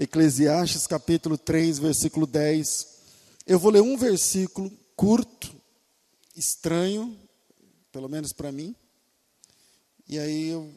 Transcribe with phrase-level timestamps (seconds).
[0.00, 2.98] Eclesiastes capítulo 3, versículo 10.
[3.44, 5.52] Eu vou ler um versículo curto,
[6.36, 7.18] estranho,
[7.90, 8.76] pelo menos para mim.
[10.08, 10.72] E aí eu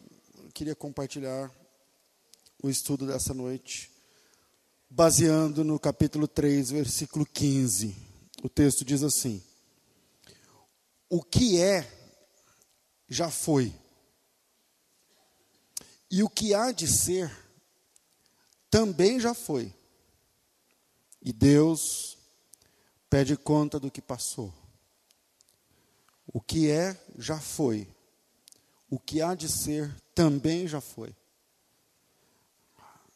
[0.56, 1.52] queria compartilhar
[2.64, 3.92] o estudo dessa noite,
[4.90, 7.96] baseando no capítulo 3, versículo 15.
[8.42, 9.40] O texto diz assim:
[11.08, 11.88] O que é,
[13.08, 13.72] já foi.
[16.10, 17.32] E o que há de ser,
[18.72, 19.72] também já foi.
[21.22, 22.18] E Deus
[23.10, 24.52] pede conta do que passou.
[26.26, 27.88] O que é, já foi.
[28.90, 31.14] O que há de ser, também já foi.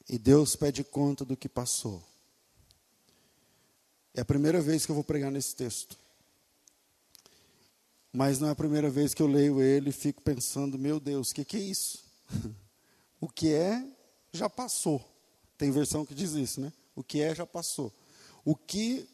[0.08, 2.04] E Deus pede conta do que passou.
[4.14, 5.98] É a primeira vez que eu vou pregar nesse texto.
[8.12, 11.32] Mas não é a primeira vez que eu leio ele e fico pensando, meu Deus,
[11.32, 12.04] o que, que é isso?
[13.20, 13.86] o que é,
[14.32, 15.15] já passou.
[15.58, 16.72] Tem versão que diz isso, né?
[16.96, 17.94] O que é já passou.
[18.44, 19.08] O que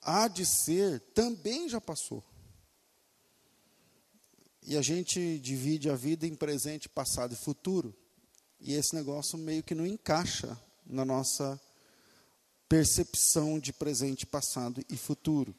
[0.00, 2.22] há de ser também já passou.
[4.62, 7.94] E a gente divide a vida em presente, passado e futuro.
[8.60, 11.60] E esse negócio meio que não encaixa na nossa
[12.68, 15.54] percepção de presente, passado e futuro.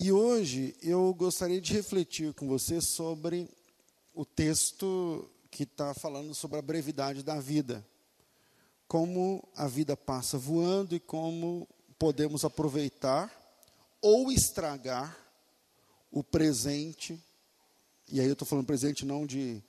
[0.00, 3.48] E hoje eu gostaria de refletir com você sobre
[4.14, 7.86] o texto que está falando sobre a brevidade da vida
[8.88, 13.30] como a vida passa voando e como podemos aproveitar
[14.00, 15.16] ou estragar
[16.10, 17.22] o presente.
[18.10, 19.62] E aí eu estou falando presente não de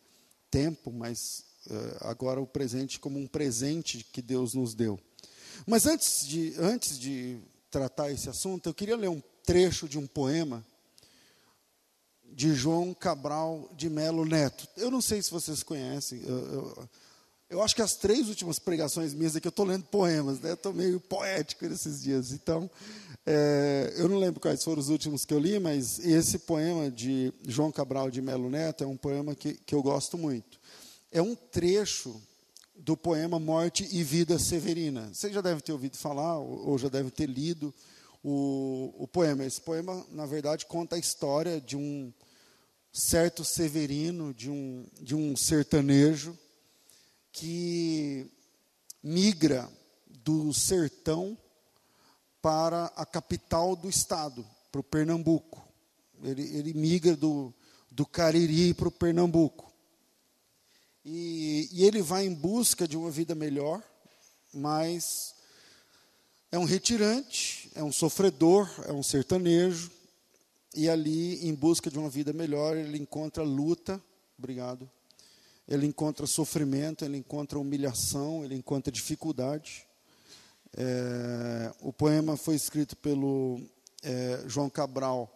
[0.50, 4.98] tempo, mas uh, agora o presente como um presente que Deus nos deu.
[5.68, 7.38] Mas antes de, antes de
[7.70, 10.66] tratar esse assunto, eu queria ler um trecho de um poema
[12.24, 14.66] de João Cabral de Melo Neto.
[14.78, 16.22] Eu não sei se vocês conhecem.
[16.24, 16.90] Eu, eu,
[17.50, 20.54] eu acho que as três últimas pregações minhas aqui eu estou lendo poemas, né?
[20.54, 22.32] Estou meio poético nesses dias.
[22.32, 22.70] Então,
[23.26, 27.34] é, eu não lembro quais foram os últimos que eu li, mas esse poema de
[27.48, 30.60] João Cabral de Melo Neto é um poema que, que eu gosto muito.
[31.12, 32.22] É um trecho
[32.76, 35.10] do poema Morte e Vida Severina.
[35.12, 37.74] Você já deve ter ouvido falar, ou já deve ter lido
[38.24, 39.44] o, o poema.
[39.44, 42.14] Esse poema, na verdade, conta a história de um
[42.94, 46.38] certo severino, de um, de um sertanejo,
[47.32, 48.30] que
[49.04, 49.70] migra
[50.08, 51.38] do sertão
[52.42, 55.66] para a capital do estado, para o Pernambuco.
[56.24, 57.54] Ele, ele migra do,
[57.90, 59.72] do Cariri para o Pernambuco.
[61.04, 63.82] E, e ele vai em busca de uma vida melhor,
[64.54, 65.36] mas
[66.52, 69.92] é um retirante, é um sofredor, é um sertanejo,
[70.76, 74.02] e ali, em busca de uma vida melhor, ele encontra luta.
[74.38, 74.90] Obrigado
[75.70, 79.86] ele encontra sofrimento, ele encontra humilhação, ele encontra dificuldade.
[80.76, 83.62] É, o poema foi escrito pelo
[84.02, 85.32] é, João Cabral.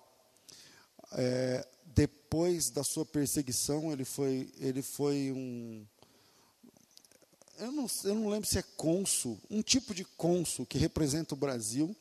[1.12, 5.86] É, depois da sua perseguição, ele foi, ele foi um.
[7.60, 11.38] Eu não, eu não lembro se é cônsul, um tipo de cônsul que representa o
[11.38, 11.96] Brasil.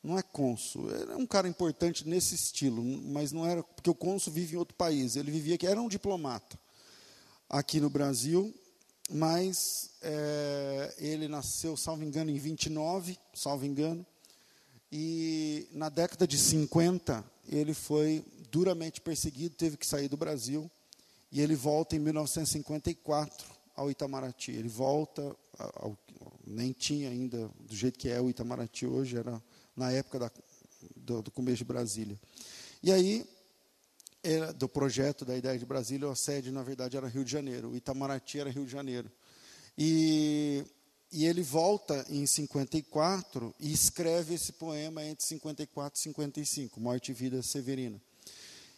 [0.00, 4.32] Não é cônsul, é um cara importante nesse estilo, mas não era, porque o cônsul
[4.32, 6.56] vive em outro país, ele vivia aqui, era um diplomata
[7.48, 8.54] aqui no Brasil,
[9.10, 14.04] mas é, ele nasceu, salvo engano, em 29, salvo engano,
[14.90, 20.70] e na década de 50 ele foi duramente perseguido, teve que sair do Brasil,
[21.30, 24.52] e ele volta em 1954 ao Itamaraty.
[24.52, 25.96] Ele volta, ao,
[26.46, 29.42] nem tinha ainda do jeito que é o Itamaraty hoje, era
[29.76, 30.30] na época da,
[30.96, 32.18] do, do começo de Brasília.
[32.82, 33.26] E aí
[34.26, 37.76] era do projeto da ideia de Brasília, a sede, na verdade, era Rio de Janeiro.
[37.76, 39.10] Itamaraty era Rio de Janeiro.
[39.78, 40.64] E,
[41.12, 47.14] e ele volta em 54 e escreve esse poema entre 54 e 55, Morte e
[47.14, 48.00] Vida Severina.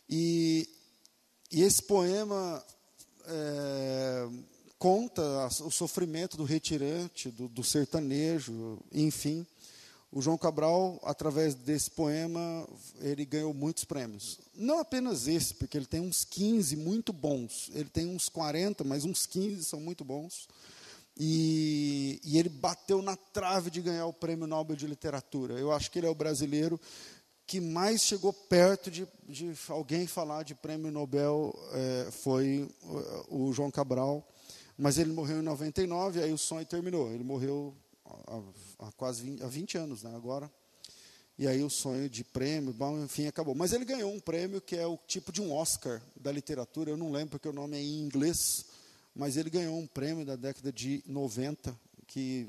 [0.09, 0.69] E,
[1.51, 2.65] e esse poema
[3.27, 4.29] é,
[4.79, 5.23] conta
[5.65, 9.47] o sofrimento do retirante, do, do sertanejo, enfim.
[10.11, 12.67] O João Cabral, através desse poema,
[13.01, 14.39] ele ganhou muitos prêmios.
[14.55, 17.71] Não apenas esse, porque ele tem uns 15 muito bons.
[17.75, 20.49] Ele tem uns 40, mas uns 15 são muito bons.
[21.15, 25.55] E, e ele bateu na trave de ganhar o Prêmio Nobel de Literatura.
[25.55, 26.81] Eu acho que ele é o brasileiro
[27.49, 32.69] que mais chegou perto de, de alguém falar de Prêmio Nobel é, foi
[33.31, 34.27] o, o João Cabral.
[34.77, 37.11] Mas ele morreu em 99, aí o sonho terminou.
[37.11, 37.75] Ele morreu
[38.79, 40.51] há, quase 20, há 20 anos, né, agora.
[41.39, 43.55] E aí o sonho de prêmio, bom, enfim, acabou.
[43.55, 46.97] Mas ele ganhou um prêmio que é o tipo de um Oscar da literatura, eu
[46.97, 48.67] não lembro porque o nome é em inglês,
[49.15, 52.49] mas ele ganhou um prêmio da década de 90, que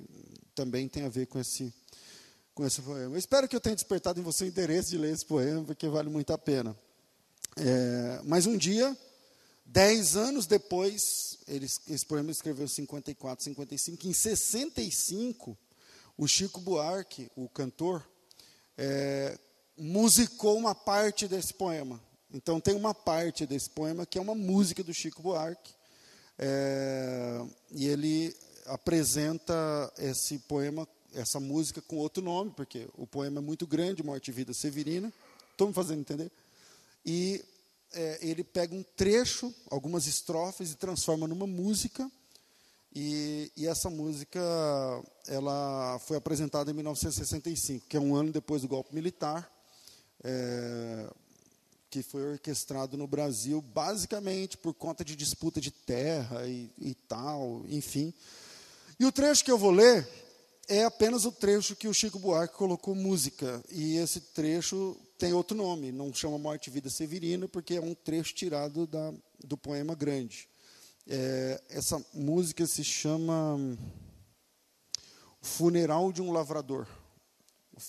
[0.56, 1.72] também tem a ver com esse,
[2.56, 3.14] com esse poema.
[3.14, 5.88] Eu espero que eu tenha despertado em você o interesse de ler esse poema, porque
[5.88, 6.76] vale muito a pena.
[7.58, 8.98] É, mas um dia,
[9.72, 15.58] dez anos depois, ele, esse poema escreveu 54, 55, em 65,
[16.18, 18.08] o Chico Buarque, o cantor,
[18.78, 19.38] é,
[19.78, 22.02] musicou uma parte desse poema.
[22.32, 25.74] Então tem uma parte desse poema que é uma música do Chico Buarque,
[26.38, 28.36] é, e ele
[28.66, 34.30] apresenta esse poema, essa música com outro nome, porque o poema é muito grande, Morte
[34.30, 35.12] e Vida Severina.
[35.52, 36.32] Estou me fazendo entender?
[37.06, 37.44] E
[37.94, 42.10] é, ele pega um trecho, algumas estrofes, e transforma numa música.
[42.94, 44.40] E, e, essa música
[45.28, 49.50] ela foi apresentada em 1965, que é um ano depois do golpe militar.
[50.24, 51.10] É,
[51.90, 57.64] que foi orquestrado no Brasil basicamente por conta de disputa de terra e, e tal,
[57.68, 58.14] enfim.
[59.00, 60.08] E o trecho que eu vou ler
[60.68, 63.64] é apenas o trecho que o Chico Buarque colocou música.
[63.72, 67.94] E esse trecho tem outro nome, não chama Morte e Vida Severina, porque é um
[67.94, 69.14] trecho tirado da,
[69.44, 70.48] do poema grande.
[71.06, 73.78] É, essa música se chama
[75.42, 76.88] Funeral de um Lavrador.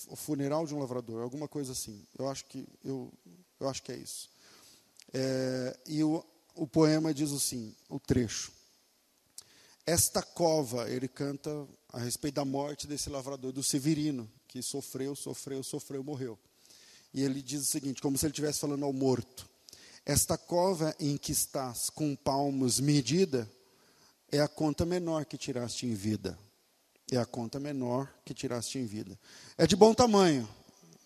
[0.07, 2.05] O funeral de um lavrador, alguma coisa assim.
[2.17, 3.11] Eu acho que eu
[3.59, 4.29] eu acho que é isso.
[5.13, 6.25] É, e o,
[6.55, 8.51] o poema diz assim, o trecho.
[9.85, 15.61] Esta cova, ele canta a respeito da morte desse lavrador, do Severino, que sofreu, sofreu,
[15.61, 16.39] sofreu, morreu.
[17.13, 19.49] E ele diz o seguinte, como se ele estivesse falando ao morto.
[20.05, 23.49] Esta cova em que estás com palmos medida
[24.31, 26.37] é a conta menor que tiraste em vida.
[27.11, 29.19] É a conta menor que tiraste em vida.
[29.57, 30.47] É de bom tamanho,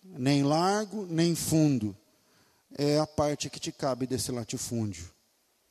[0.03, 1.97] nem largo, nem fundo
[2.77, 5.09] é a parte que te cabe desse latifúndio.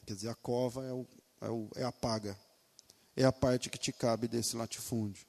[0.07, 1.07] Quer dizer, a cova é, o,
[1.41, 2.37] é, o, é a paga.
[3.17, 5.25] É a parte que te cabe desse latifúndio.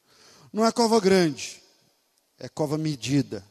[0.51, 1.61] Não é cova grande,
[2.39, 3.45] é cova medida.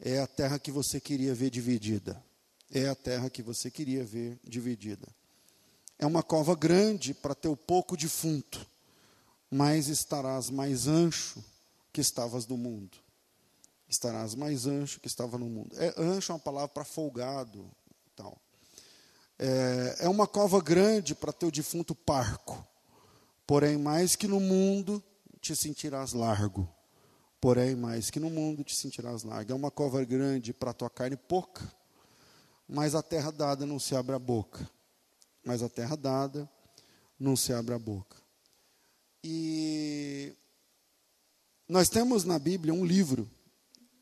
[0.00, 2.22] É a terra que você queria ver dividida.
[2.70, 5.08] É a terra que você queria ver dividida.
[5.98, 8.64] É uma cova grande para teu pouco defunto,
[9.50, 11.42] mas estarás mais ancho
[11.92, 12.98] que estavas no mundo
[13.88, 15.74] estarás mais ancho que estava no mundo.
[15.76, 17.68] É, ancho é uma palavra para folgado.
[18.14, 18.36] Tal.
[19.38, 22.64] É, é uma cova grande para teu defunto parco,
[23.46, 25.02] porém mais que no mundo
[25.40, 26.68] te sentirás largo.
[27.40, 29.52] Porém, mais que no mundo te sentirás largo.
[29.52, 31.70] É uma cova grande para tua carne pouca,
[32.68, 34.68] mas a terra dada não se abre a boca.
[35.44, 36.50] Mas a terra dada
[37.18, 38.16] não se abre a boca.
[39.22, 40.34] E
[41.68, 43.28] nós temos na Bíblia um livro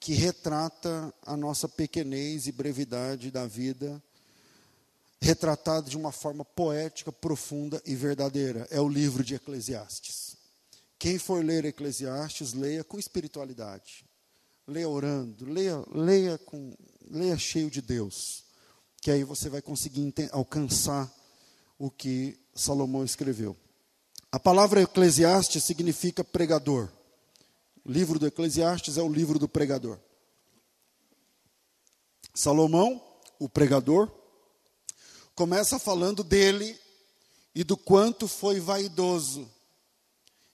[0.00, 4.02] que retrata a nossa pequenez e brevidade da vida,
[5.20, 8.66] retratada de uma forma poética, profunda e verdadeira.
[8.70, 10.25] É o livro de Eclesiastes.
[10.98, 14.04] Quem for ler Eclesiastes, leia com espiritualidade.
[14.66, 16.74] Leia orando, leia, leia, com,
[17.10, 18.44] leia cheio de Deus.
[19.00, 21.12] Que aí você vai conseguir alcançar
[21.78, 23.56] o que Salomão escreveu.
[24.32, 26.88] A palavra Eclesiastes significa pregador.
[27.84, 29.98] O livro do Eclesiastes é o livro do pregador.
[32.34, 33.02] Salomão,
[33.38, 34.10] o pregador,
[35.34, 36.78] começa falando dele
[37.54, 39.48] e do quanto foi vaidoso,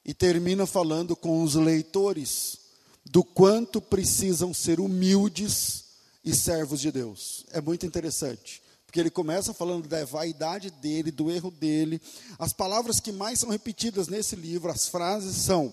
[0.05, 2.59] e termina falando com os leitores
[3.05, 5.85] do quanto precisam ser humildes
[6.25, 7.45] e servos de Deus.
[7.51, 12.01] É muito interessante, porque ele começa falando da vaidade dele, do erro dele.
[12.39, 15.73] As palavras que mais são repetidas nesse livro, as frases são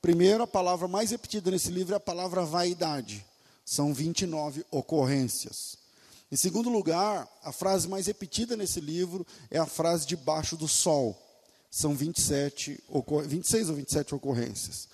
[0.00, 3.24] Primeiro, a palavra mais repetida nesse livro é a palavra vaidade.
[3.64, 5.76] São 29 ocorrências.
[6.32, 11.20] Em segundo lugar, a frase mais repetida nesse livro é a frase debaixo do sol.
[11.70, 12.82] São 27,
[13.26, 14.88] 26 ou 27 ocorrências.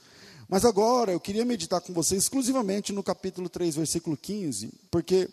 [0.48, 5.28] Mas agora eu queria meditar com vocês exclusivamente no capítulo 3, versículo 15, porque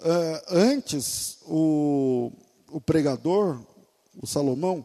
[0.00, 2.30] uh, antes o,
[2.70, 3.60] o pregador,
[4.20, 4.84] o Salomão,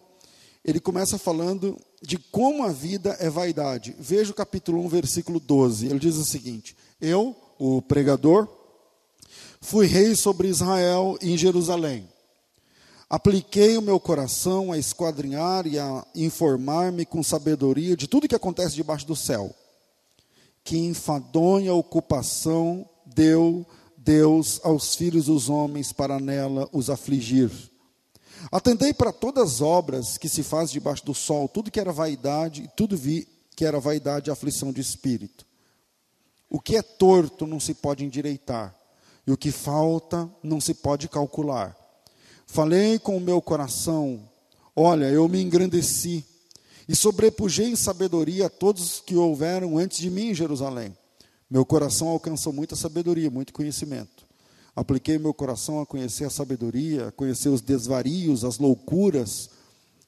[0.65, 3.95] ele começa falando de como a vida é vaidade.
[3.99, 5.87] Veja o capítulo 1, versículo 12.
[5.87, 8.47] Ele diz o seguinte: Eu, o pregador,
[9.61, 12.07] fui rei sobre Israel em Jerusalém.
[13.09, 18.75] Apliquei o meu coração a esquadrinhar e a informar-me com sabedoria de tudo que acontece
[18.75, 19.53] debaixo do céu.
[20.63, 23.65] Que enfadonha ocupação deu
[23.97, 27.51] Deus aos filhos dos homens para nela os afligir.
[28.51, 32.63] Atendei para todas as obras que se faz debaixo do sol, tudo que era vaidade,
[32.63, 35.45] e tudo vi que era vaidade e aflição de espírito.
[36.47, 38.73] O que é torto não se pode endireitar,
[39.25, 41.78] e o que falta não se pode calcular.
[42.51, 44.29] Falei com o meu coração,
[44.81, 46.23] Olha, eu me engrandeci
[46.87, 50.95] e sobrepujei em sabedoria a todos que houveram antes de mim em Jerusalém.
[51.49, 54.25] Meu coração alcançou muita sabedoria, muito conhecimento.
[54.73, 59.49] Apliquei meu coração a conhecer a sabedoria, a conhecer os desvarios, as loucuras,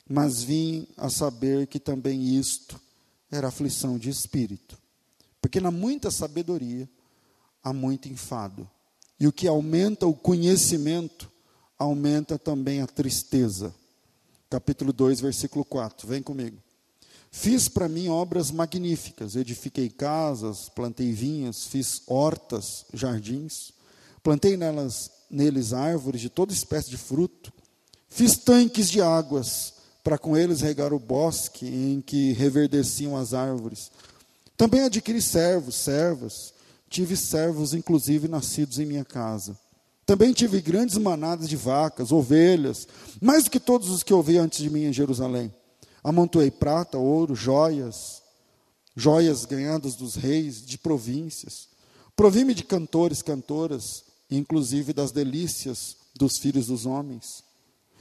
[0.08, 2.80] mas vim a saber que também isto
[3.30, 4.78] era aflição de espírito.
[5.42, 6.90] Porque na muita sabedoria
[7.64, 8.70] há muito enfado.
[9.20, 11.31] E o que aumenta o conhecimento,
[11.82, 13.74] aumenta também a tristeza.
[14.50, 16.08] Capítulo 2, versículo 4.
[16.08, 16.58] Vem comigo.
[17.32, 23.74] Fiz para mim obras magníficas, edifiquei casas, plantei vinhas, fiz hortas, jardins,
[24.22, 27.52] plantei nelas, neles árvores de toda espécie de fruto,
[28.10, 29.74] fiz tanques de águas
[30.04, 33.90] para com eles regar o bosque em que reverdeciam as árvores.
[34.58, 36.54] Também adquiri servos, servas,
[36.90, 39.58] tive servos inclusive nascidos em minha casa.
[40.06, 42.88] Também tive grandes manadas de vacas, ovelhas,
[43.22, 45.54] mais do que todos os que ouvi antes de mim em Jerusalém.
[46.04, 48.22] Amontoei prata, ouro, joias,
[48.96, 51.70] joias ganhadas dos reis de províncias.
[52.16, 57.44] Provi-me de cantores, cantoras, inclusive das delícias dos filhos dos homens.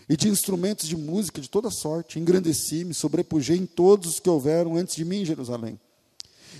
[0.08, 2.18] E de instrumentos de música de toda sorte.
[2.18, 5.78] Engrandeci-me, sobrepujei em todos os que houveram antes de mim em Jerusalém.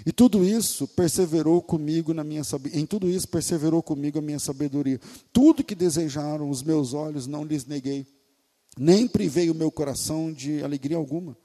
[0.04, 2.42] E tudo isso perseverou comigo na minha
[2.72, 5.00] em tudo isso perseverou comigo a minha sabedoria.
[5.32, 8.06] Tudo que desejaram os meus olhos não lhes neguei
[8.78, 11.36] nem privei o meu coração de alegria alguma.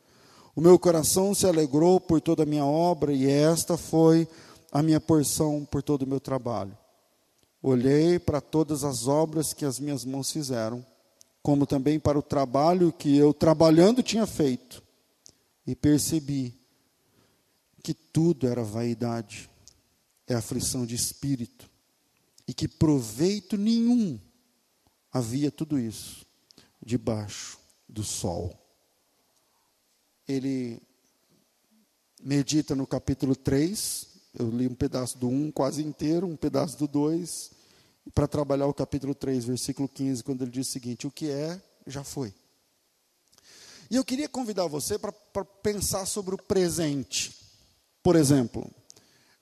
[0.56, 4.28] O meu coração se alegrou por toda a minha obra, e esta foi
[4.72, 6.78] a minha porção por todo o meu trabalho.
[7.62, 10.86] Olhei para todas as obras que as minhas mãos fizeram,
[11.42, 14.82] como também para o trabalho que eu trabalhando tinha feito,
[15.68, 16.54] e percebi
[17.86, 19.48] que tudo era vaidade,
[20.26, 21.70] é aflição de espírito,
[22.48, 24.20] e que proveito nenhum
[25.12, 26.26] havia tudo isso
[26.84, 28.60] debaixo do sol.
[30.28, 30.82] Ele
[32.24, 36.88] medita no capítulo 3, eu li um pedaço do 1 quase inteiro, um pedaço do
[36.88, 37.52] 2,
[38.16, 41.62] para trabalhar o capítulo 3, versículo 15, quando ele diz o seguinte: O que é,
[41.86, 42.34] já foi.
[43.92, 45.14] E eu queria convidar você para
[45.62, 47.45] pensar sobre o presente.
[48.06, 48.70] Por exemplo,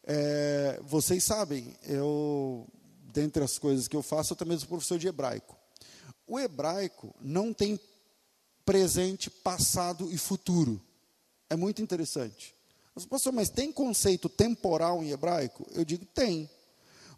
[0.06, 2.66] é, vocês sabem, eu,
[3.12, 5.58] dentre as coisas que eu faço, eu também sou professor de hebraico.
[6.26, 7.78] O hebraico não tem
[8.64, 10.82] presente, passado e futuro.
[11.50, 12.56] É muito interessante.
[12.96, 15.68] Mas, pastor, mas tem conceito temporal em hebraico?
[15.74, 16.50] Eu digo tem.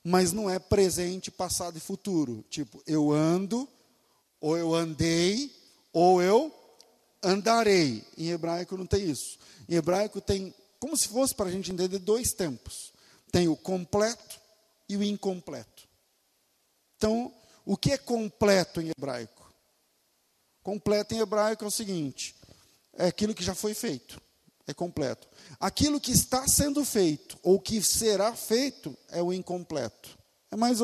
[0.03, 2.43] Mas não é presente, passado e futuro.
[2.49, 3.69] Tipo, eu ando,
[4.41, 5.55] ou eu andei,
[5.93, 6.51] ou eu
[7.23, 8.03] andarei.
[8.17, 9.37] Em hebraico não tem isso.
[9.69, 10.51] Em hebraico tem,
[10.85, 12.93] como se fosse para a gente entender, dois tempos:
[13.31, 14.39] tem o completo
[14.87, 15.87] e o incompleto.
[16.95, 17.33] Então,
[17.65, 19.51] o que é completo em hebraico?
[20.61, 22.35] Completo em hebraico é o seguinte:
[22.93, 24.21] é aquilo que já foi feito,
[24.67, 25.27] é completo.
[25.59, 30.15] Aquilo que está sendo feito ou que será feito é o incompleto.
[30.51, 30.77] É mais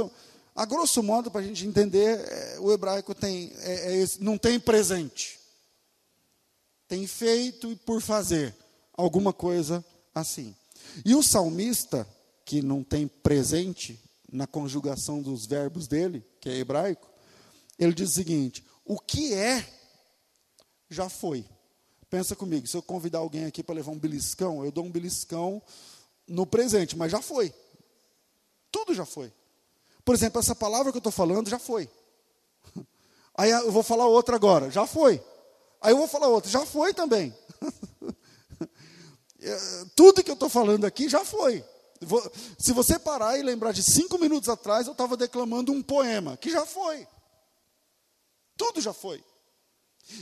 [0.55, 4.59] a grosso modo para a gente entender, é, o hebraico tem é, é não tem
[4.59, 5.39] presente,
[6.87, 8.55] tem feito e por fazer
[8.93, 10.55] alguma coisa assim.
[11.05, 12.07] E o salmista
[12.45, 13.99] que não tem presente
[14.31, 17.09] na conjugação dos verbos dele, que é hebraico,
[17.77, 19.65] ele diz o seguinte: o que é,
[20.89, 21.45] já foi.
[22.09, 25.61] Pensa comigo, se eu convidar alguém aqui para levar um beliscão, eu dou um beliscão
[26.27, 27.53] no presente, mas já foi.
[28.69, 29.31] Tudo já foi.
[30.03, 31.89] Por exemplo, essa palavra que eu estou falando já foi.
[33.35, 35.23] Aí eu vou falar outra agora, já foi.
[35.81, 37.33] Aí eu vou falar outra, já foi também.
[39.41, 41.63] É, tudo que eu estou falando aqui já foi.
[42.57, 46.49] Se você parar e lembrar de cinco minutos atrás, eu estava declamando um poema, que
[46.49, 47.07] já foi.
[48.57, 49.23] Tudo já foi.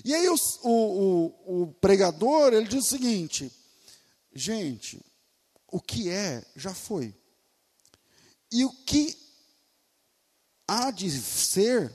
[0.03, 3.51] E aí o, o, o pregador, ele diz o seguinte,
[4.33, 5.03] gente,
[5.67, 7.15] o que é, já foi.
[8.51, 9.17] E o que
[10.67, 11.91] há de ser,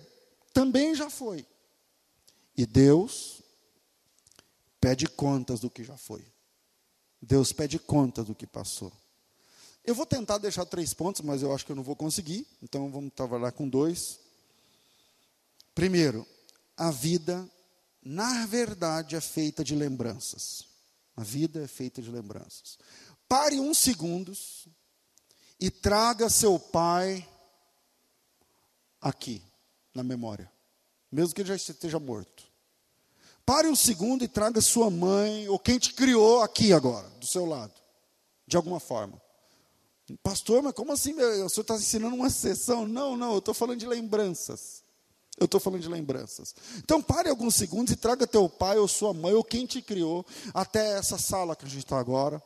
[0.52, 1.46] também já foi.
[2.56, 3.42] E Deus
[4.80, 6.33] pede contas do que já foi.
[7.24, 8.92] Deus pede contas do que passou.
[9.84, 12.90] Eu vou tentar deixar três pontos, mas eu acho que eu não vou conseguir, então
[12.90, 14.18] vamos trabalhar com dois.
[15.74, 16.26] Primeiro,
[16.76, 17.48] a vida,
[18.02, 20.66] na verdade, é feita de lembranças.
[21.16, 22.78] A vida é feita de lembranças.
[23.28, 24.66] Pare uns segundos
[25.58, 27.26] e traga seu pai
[29.00, 29.42] aqui,
[29.94, 30.50] na memória,
[31.10, 32.53] mesmo que ele já esteja morto.
[33.44, 37.44] Pare um segundo e traga sua mãe, ou quem te criou aqui agora, do seu
[37.44, 37.74] lado,
[38.46, 39.20] de alguma forma.
[40.22, 41.14] Pastor, mas como assim?
[41.14, 42.86] O senhor está ensinando uma sessão?
[42.86, 44.82] Não, não, eu estou falando de lembranças.
[45.38, 46.54] Eu estou falando de lembranças.
[46.78, 50.24] Então pare alguns segundos e traga teu pai ou sua mãe ou quem te criou
[50.52, 52.42] até essa sala que a gente está agora.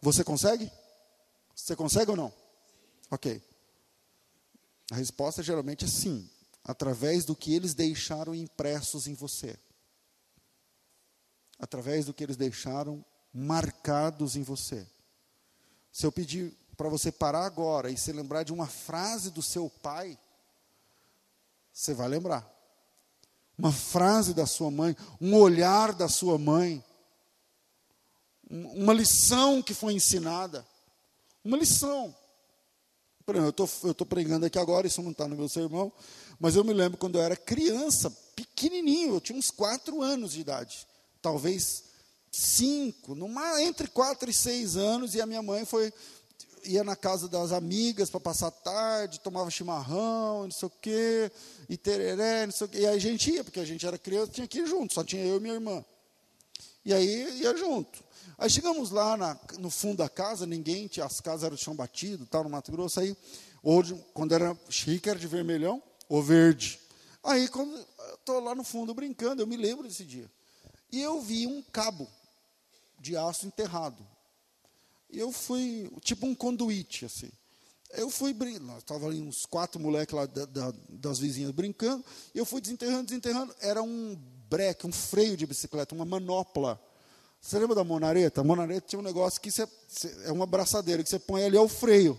[0.00, 0.70] Você consegue?
[1.54, 2.32] Você consegue ou não?
[3.10, 3.40] Ok.
[4.90, 6.28] A resposta geralmente é sim,
[6.64, 9.56] através do que eles deixaram impressos em você.
[11.62, 13.02] Através do que eles deixaram
[13.32, 14.86] marcados em você.
[15.90, 19.70] Se eu pedir para você parar agora e se lembrar de uma frase do seu
[19.70, 20.18] pai,
[21.72, 22.50] você vai lembrar.
[23.56, 26.84] Uma frase da sua mãe, um olhar da sua mãe,
[28.50, 30.66] uma lição que foi ensinada.
[31.44, 32.14] Uma lição.
[33.24, 35.92] Por exemplo, eu estou pregando aqui agora, isso não está no meu sermão,
[36.40, 40.40] mas eu me lembro quando eu era criança, pequenininho, eu tinha uns quatro anos de
[40.40, 40.86] idade,
[41.22, 41.84] talvez
[42.30, 45.92] cinco, numa, entre quatro e seis anos, e a minha mãe foi
[46.64, 51.30] ia na casa das amigas para passar tarde, tomava chimarrão, não sei o quê,
[51.68, 52.78] e tereré, não sei o quê.
[52.80, 55.02] E aí a gente ia, porque a gente era criança, tinha que ir junto, só
[55.02, 55.84] tinha eu e minha irmã.
[56.84, 58.02] E aí ia junto.
[58.38, 61.74] Aí chegamos lá na, no fundo da casa, ninguém, tinha, as casas eram de chão
[61.74, 63.16] batido, tal, no Mato Grosso, aí,
[63.62, 66.78] hoje, quando era chique, era de vermelhão ou verde.
[67.22, 67.78] Aí, quando
[68.14, 70.30] estou lá no fundo brincando, eu me lembro desse dia.
[70.92, 72.06] E eu vi um cabo
[73.00, 74.06] de aço enterrado.
[75.10, 77.30] Eu fui, tipo um conduíte, assim.
[77.94, 82.02] Eu fui, nós estávamos uns quatro moleques lá da, da, das vizinhas brincando,
[82.34, 83.54] eu fui desenterrando, desenterrando.
[83.60, 84.16] Era um
[84.48, 86.80] breque, um freio de bicicleta, uma manopla.
[87.40, 88.40] Você lembra da monareta?
[88.40, 89.50] A monareta tinha um negócio que
[90.24, 92.18] é uma braçadeira, que você põe ali, é o freio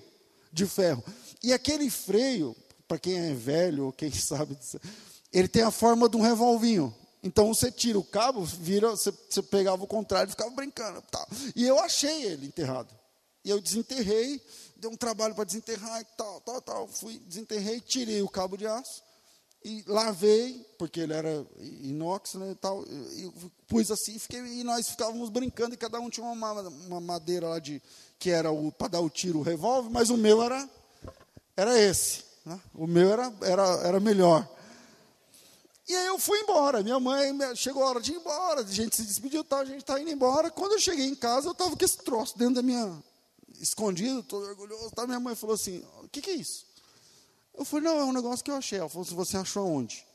[0.51, 1.03] de ferro.
[1.41, 2.55] E aquele freio,
[2.87, 4.57] para quem é velho, ou quem sabe,
[5.31, 6.93] ele tem a forma de um revolvinho.
[7.23, 11.01] Então você tira o cabo, vira, você, você pegava o contrário e ficava brincando.
[11.03, 11.25] Tá.
[11.55, 12.93] E eu achei ele enterrado.
[13.45, 14.41] E eu desenterrei,
[14.75, 16.87] deu um trabalho para desenterrar e tal, tal, tal.
[16.87, 19.01] Fui, desenterrei, tirei o cabo de aço
[19.65, 22.83] e lavei, porque ele era inox, né, e tal.
[22.83, 23.31] E,
[23.67, 27.59] pus assim, fiquei, e nós ficávamos brincando e cada um tinha uma, uma madeira lá
[27.59, 27.81] de
[28.19, 30.69] que era para dar o tiro, o revólver, mas o meu era
[31.55, 32.23] era esse.
[32.45, 32.59] Né?
[32.73, 34.47] O meu era, era, era melhor.
[35.87, 36.81] E aí eu fui embora.
[36.81, 39.79] Minha mãe chegou a hora de ir embora, a gente se despediu, tá, a gente
[39.79, 40.49] está indo embora.
[40.49, 43.03] Quando eu cheguei em casa, eu estava com esse troço dentro da minha.
[43.59, 44.91] escondido, todo orgulhoso.
[44.91, 45.05] Tá?
[45.05, 46.65] Minha mãe falou assim: O que, que é isso?
[47.53, 48.79] Eu falei: Não, é um negócio que eu achei.
[48.79, 50.05] Ela falou: Se você achou aonde?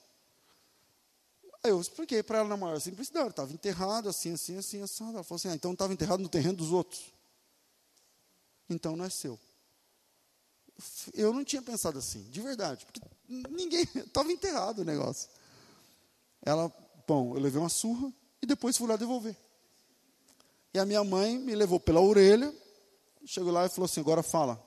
[1.63, 5.05] Aí eu expliquei para ela na maior simplicidade: estava enterrado assim, assim, assim, assim.
[5.05, 7.13] Ela falou assim: ah, Então estava enterrado no terreno dos outros.
[8.71, 9.39] Então não é seu.
[11.13, 15.29] Eu não tinha pensado assim, de verdade, porque ninguém estava enterrado o negócio.
[16.43, 16.73] Ela,
[17.07, 19.37] bom, eu levei uma surra e depois fui lá devolver.
[20.73, 22.55] E a minha mãe me levou pela orelha,
[23.25, 24.63] chegou lá e falou assim: agora fala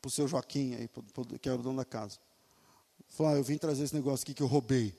[0.00, 0.88] para o seu Joaquim, aí,
[1.40, 2.18] que era o dono da casa.
[3.08, 4.94] Falou: ah, eu vim trazer esse negócio aqui que eu roubei.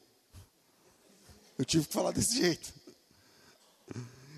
[1.58, 2.74] Eu tive que falar desse jeito.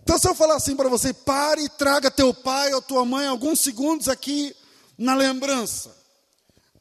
[0.02, 3.28] Então, se eu falar assim para você, pare e traga teu pai ou tua mãe
[3.28, 4.56] alguns segundos aqui
[4.98, 5.96] na lembrança.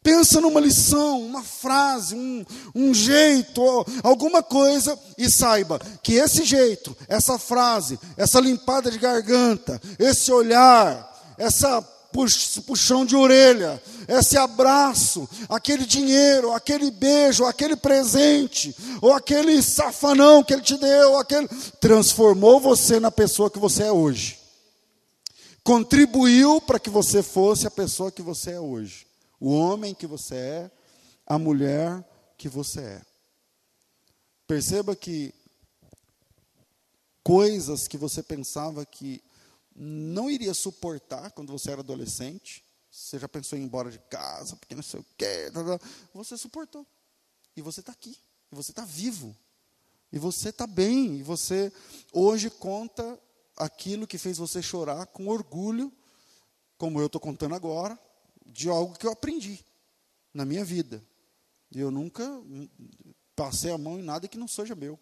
[0.08, 2.42] Pensa numa lição, uma frase, um,
[2.74, 3.62] um jeito,
[4.02, 11.14] alguma coisa e saiba que esse jeito, essa frase, essa limpada de garganta, esse olhar,
[11.36, 11.82] essa
[12.66, 20.54] puxão de orelha, esse abraço, aquele dinheiro, aquele beijo, aquele presente, ou aquele safanão que
[20.54, 21.46] ele te deu, aquele
[21.82, 24.38] transformou você na pessoa que você é hoje.
[25.62, 29.07] Contribuiu para que você fosse a pessoa que você é hoje
[29.40, 30.70] o homem que você é,
[31.26, 32.04] a mulher
[32.36, 33.02] que você é.
[34.46, 35.34] Perceba que
[37.22, 39.22] coisas que você pensava que
[39.74, 44.56] não iria suportar quando você era adolescente, você já pensou em ir embora de casa,
[44.56, 45.50] porque não sei o quê,
[46.12, 46.86] você suportou.
[47.54, 48.16] E você está aqui,
[48.50, 49.36] e você está vivo,
[50.10, 51.72] e você está bem, e você
[52.12, 53.18] hoje conta
[53.56, 55.92] aquilo que fez você chorar com orgulho,
[56.78, 57.98] como eu estou contando agora,
[58.48, 59.64] de algo que eu aprendi
[60.32, 61.02] na minha vida.
[61.72, 62.24] Eu nunca
[63.36, 64.98] passei a mão em nada que não seja meu,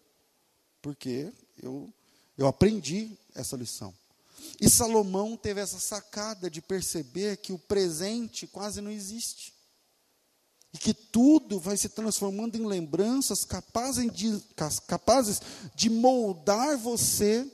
[0.81, 1.31] porque
[1.61, 1.91] eu,
[2.37, 3.93] eu aprendi essa lição.
[4.59, 9.53] E Salomão teve essa sacada de perceber que o presente quase não existe.
[10.73, 14.43] E que tudo vai se transformando em lembranças capazes de,
[14.85, 15.41] capazes
[15.73, 17.49] de moldar você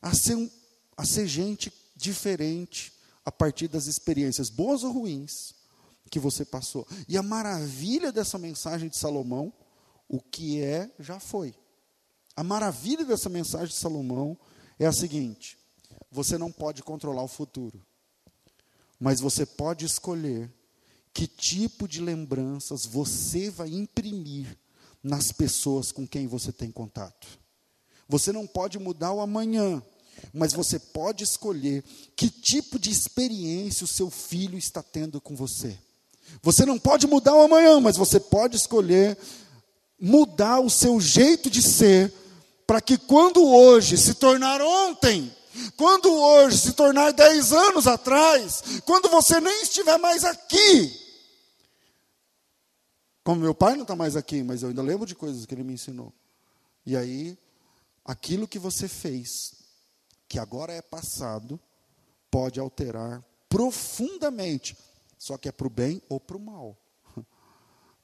[0.00, 0.50] a ser,
[0.96, 2.91] a ser gente diferente,
[3.24, 5.54] a partir das experiências boas ou ruins
[6.10, 6.86] que você passou.
[7.08, 9.52] E a maravilha dessa mensagem de Salomão,
[10.08, 11.54] o que é, já foi.
[12.36, 14.38] A maravilha dessa mensagem de Salomão
[14.78, 15.58] é a seguinte:
[16.10, 17.80] você não pode controlar o futuro,
[18.98, 20.52] mas você pode escolher
[21.12, 24.58] que tipo de lembranças você vai imprimir
[25.02, 27.26] nas pessoas com quem você tem contato.
[28.08, 29.82] Você não pode mudar o amanhã,
[30.32, 31.84] mas você pode escolher
[32.16, 35.78] que tipo de experiência o seu filho está tendo com você.
[36.42, 39.18] Você não pode mudar o amanhã, mas você pode escolher
[40.00, 42.12] mudar o seu jeito de ser,
[42.66, 45.32] para que quando hoje se tornar ontem,
[45.76, 51.00] quando hoje se tornar dez anos atrás, quando você nem estiver mais aqui,
[53.22, 55.62] como meu pai não está mais aqui, mas eu ainda lembro de coisas que ele
[55.62, 56.12] me ensinou.
[56.84, 57.38] E aí,
[58.04, 59.52] aquilo que você fez,
[60.32, 61.60] que agora é passado,
[62.30, 64.74] pode alterar profundamente,
[65.18, 66.74] só que é para o bem ou para o mal,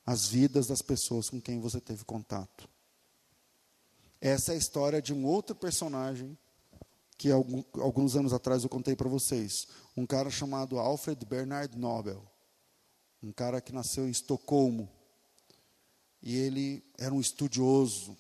[0.04, 2.68] as vidas das pessoas com quem você teve contato.
[4.20, 6.36] Essa é a história de um outro personagem
[7.16, 9.66] que alguns anos atrás eu contei para vocês.
[9.96, 12.22] Um cara chamado Alfred Bernard Nobel.
[13.22, 14.86] Um cara que nasceu em Estocolmo.
[16.20, 18.14] E ele era um estudioso,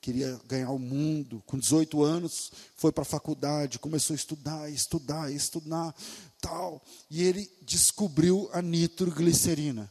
[0.00, 1.42] queria ganhar o mundo.
[1.46, 5.94] Com 18 anos, foi para a faculdade, começou a estudar, estudar, estudar,
[6.40, 6.82] tal.
[7.10, 9.90] E ele descobriu a nitroglicerina.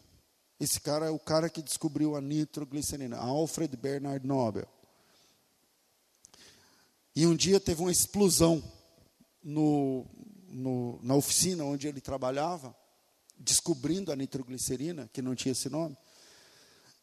[0.59, 4.67] Esse cara é o cara que descobriu a nitroglicerina, Alfred Bernard Nobel.
[7.15, 8.63] E um dia teve uma explosão
[9.43, 10.05] no,
[10.49, 12.75] no, na oficina onde ele trabalhava,
[13.37, 15.97] descobrindo a nitroglicerina, que não tinha esse nome.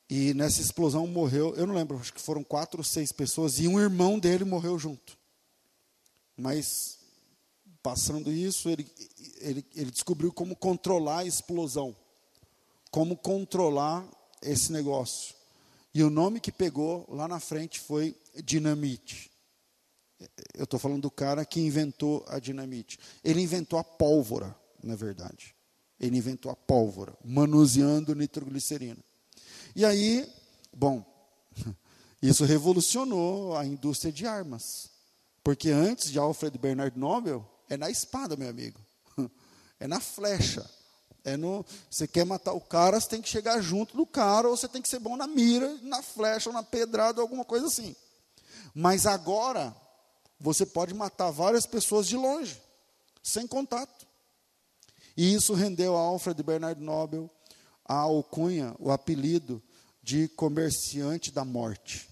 [0.09, 3.67] E nessa explosão morreu, eu não lembro, acho que foram quatro ou seis pessoas, e
[3.67, 5.19] um irmão dele morreu junto.
[6.37, 6.99] Mas,
[7.83, 8.87] passando isso, ele,
[9.41, 11.97] ele, ele descobriu como controlar a explosão,
[12.91, 14.07] como controlar
[14.43, 15.35] esse negócio.
[15.93, 18.15] E o nome que pegou lá na frente foi
[18.45, 19.31] dinamite.
[20.55, 22.99] Eu estou falando do cara que inventou a dinamite.
[23.25, 25.55] Ele inventou a pólvora, na verdade.
[25.99, 29.03] Ele inventou a pólvora, manuseando nitroglicerina.
[29.77, 30.27] E aí,
[30.73, 31.05] bom,
[32.23, 34.89] isso revolucionou a indústria de armas.
[35.45, 38.81] Porque antes de Alfred Bernard Nobel, é na espada, meu amigo.
[39.79, 40.65] É na flecha.
[41.23, 44.57] É no, você quer matar o cara, você tem que chegar junto do cara, ou
[44.57, 47.67] você tem que ser bom na mira, na flecha, ou na pedrada, ou alguma coisa
[47.67, 47.95] assim.
[48.75, 49.77] Mas agora,
[50.41, 52.59] você pode matar várias pessoas de longe,
[53.23, 54.07] sem contato.
[55.15, 57.31] E isso rendeu a Alfred Bernard Nobel
[57.89, 59.63] a alcunha, o apelido
[60.07, 62.09] de comerciante da morte.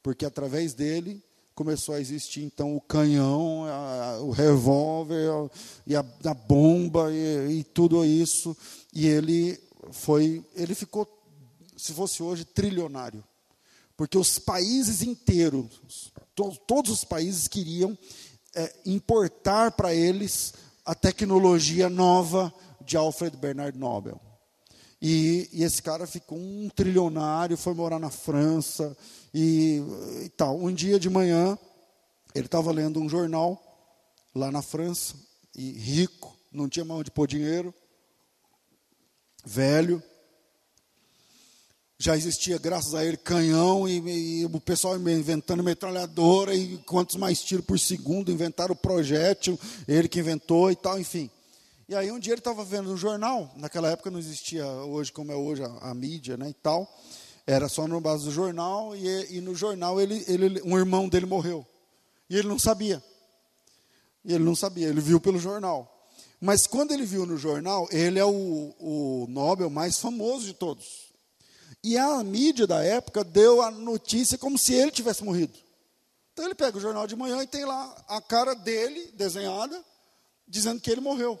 [0.00, 1.20] Porque através dele
[1.56, 5.50] começou a existir então o canhão, a, o revólver a,
[5.84, 8.56] e a, a bomba e, e, tudo isso.
[8.94, 9.58] E ele
[9.90, 11.04] foi, ele ficou,
[11.76, 13.24] se fosse hoje, trilionário.
[13.96, 17.98] Porque os países inteiros, to, todos os países queriam
[18.54, 24.20] é, importar para eles a tecnologia nova de Alfred Bernard Nobel.
[25.00, 28.96] E, e, esse cara ficou um trilionário, foi morar na França
[29.32, 29.82] e,
[30.24, 30.58] e tal.
[30.58, 31.58] Um dia de manhã,
[32.34, 33.62] ele estava lendo um jornal
[34.34, 35.14] lá na França,
[35.54, 37.74] e rico, não tinha mão de pôr dinheiro,
[39.44, 40.02] velho.
[41.98, 47.42] Já existia, graças a ele, canhão e, e o pessoal inventando metralhadora e quantos mais
[47.42, 51.30] tiros por segundo, inventaram o projétil, ele que inventou e tal, enfim.
[51.88, 55.30] E aí um dia ele estava vendo no jornal, naquela época não existia hoje como
[55.30, 56.92] é hoje a, a mídia né, e tal,
[57.46, 61.26] era só no base do jornal, e, e no jornal ele, ele, um irmão dele
[61.26, 61.64] morreu.
[62.28, 63.02] E ele não sabia.
[64.24, 66.08] E ele não sabia, ele viu pelo jornal.
[66.40, 71.12] Mas quando ele viu no jornal, ele é o, o Nobel mais famoso de todos.
[71.84, 75.56] E a mídia da época deu a notícia como se ele tivesse morrido.
[76.32, 79.82] Então ele pega o jornal de manhã e tem lá a cara dele desenhada,
[80.48, 81.40] dizendo que ele morreu.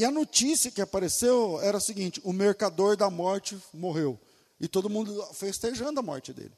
[0.00, 4.18] E a notícia que apareceu era a seguinte: o mercador da morte morreu.
[4.58, 6.54] E todo mundo festejando a morte dele.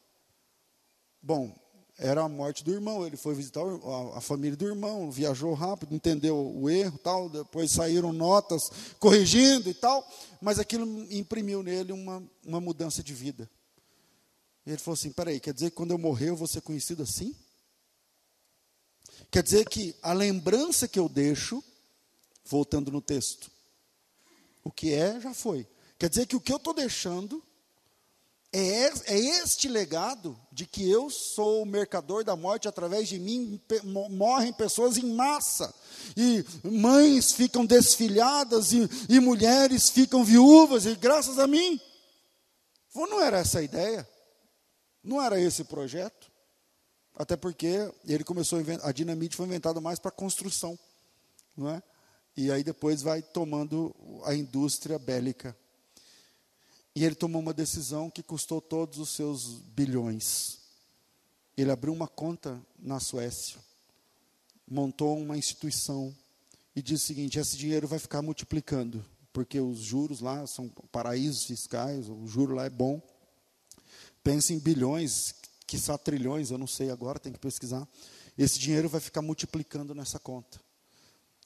[1.20, 1.52] Bom,
[1.98, 3.04] era a morte do irmão.
[3.04, 3.62] Ele foi visitar
[4.14, 7.28] a, família do irmão, viajou rápido, entendeu o erro, tal.
[7.28, 10.08] Depois saíram notas corrigindo e tal.
[10.40, 13.50] Mas aquilo imprimiu nele uma, uma mudança de vida.
[14.64, 17.02] E ele falou assim: peraí, quer dizer que quando eu morrer eu vou ser conhecido
[17.02, 17.34] assim?
[19.32, 21.60] Quer dizer que a lembrança que eu deixo
[22.44, 23.50] voltando no texto.
[24.64, 25.66] O que é, já foi.
[25.98, 27.42] Quer dizer que o que eu estou deixando
[28.52, 33.58] é, é este legado de que eu sou o mercador da morte, através de mim
[34.10, 35.74] morrem pessoas em massa,
[36.14, 41.80] e mães ficam desfilhadas, e, e mulheres ficam viúvas, e graças a mim.
[42.94, 44.06] Não era essa a ideia,
[45.02, 46.30] não era esse o projeto,
[47.16, 50.78] até porque ele começou a, a dinamite foi inventada mais para construção,
[51.56, 51.82] não é?
[52.36, 55.56] E aí depois vai tomando a indústria bélica.
[56.94, 60.58] E ele tomou uma decisão que custou todos os seus bilhões.
[61.56, 63.58] Ele abriu uma conta na Suécia,
[64.68, 66.14] montou uma instituição
[66.74, 71.44] e disse o seguinte: esse dinheiro vai ficar multiplicando, porque os juros lá são paraísos
[71.44, 73.00] fiscais, o juro lá é bom.
[74.24, 75.34] Pense em bilhões,
[75.66, 77.86] quiçá trilhões, eu não sei agora, tem que pesquisar.
[78.38, 80.60] Esse dinheiro vai ficar multiplicando nessa conta.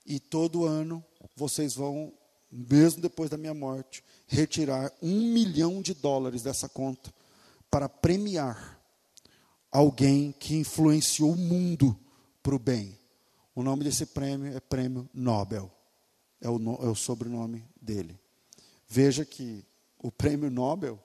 [0.06, 2.12] E todo ano vocês vão,
[2.50, 7.12] mesmo depois da minha morte, retirar um milhão de dólares dessa conta
[7.70, 8.80] para premiar
[9.70, 11.98] alguém que influenciou o mundo
[12.42, 12.96] para o bem.
[13.54, 15.70] O nome desse prêmio é Prêmio Nobel.
[16.40, 18.18] É o, é o sobrenome dele.
[18.86, 19.64] Veja que
[19.98, 20.98] o Prêmio Nobel,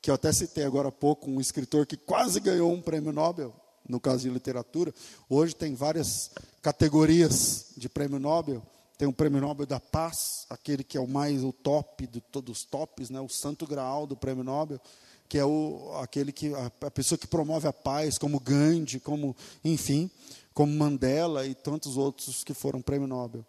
[0.00, 3.54] que eu até citei agora há pouco, um escritor que quase ganhou um Prêmio Nobel,
[3.88, 4.94] no caso de literatura,
[5.28, 6.30] hoje tem várias
[6.62, 8.62] categorias de Prêmio Nobel.
[8.96, 12.58] Tem o Prêmio Nobel da Paz, aquele que é o mais o top de todos
[12.58, 14.80] os tops, né, o santo graal do Prêmio Nobel,
[15.28, 19.34] que é o, aquele que a, a pessoa que promove a paz, como Gandhi, como
[19.64, 20.10] enfim,
[20.52, 23.44] como Mandela e tantos outros que foram Prêmio Nobel.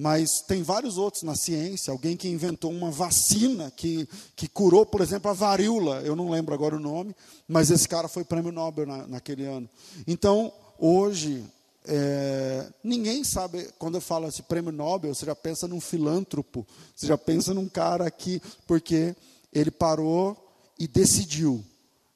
[0.00, 5.00] Mas tem vários outros na ciência, alguém que inventou uma vacina que, que curou, por
[5.00, 7.12] exemplo, a varíola, eu não lembro agora o nome,
[7.48, 9.68] mas esse cara foi prêmio Nobel na, naquele ano.
[10.06, 11.44] Então, hoje,
[11.84, 17.08] é, ninguém sabe, quando eu falo esse prêmio Nobel, você já pensa num filântropo, você
[17.08, 19.16] já pensa num cara aqui, porque
[19.52, 20.36] ele parou
[20.78, 21.64] e decidiu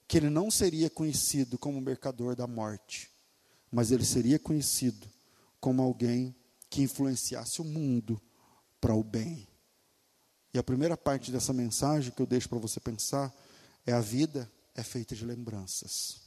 [0.06, 3.10] que ele não seria conhecido como mercador da morte,
[3.72, 5.04] mas ele seria conhecido
[5.60, 6.32] como alguém
[6.72, 8.18] que influenciasse o mundo
[8.80, 9.46] para o bem.
[10.54, 13.30] E a primeira parte dessa mensagem que eu deixo para você pensar
[13.84, 16.22] é a vida é feita de lembranças.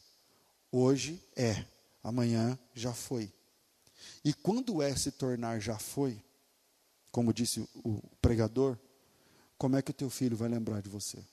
[0.71, 1.65] Hoje é,
[2.03, 3.33] amanhã já foi.
[4.23, 6.21] E quando é se tornar já foi,
[7.11, 8.77] como disse o pregador,
[9.57, 11.25] como é que o teu filho vai lembrar de você?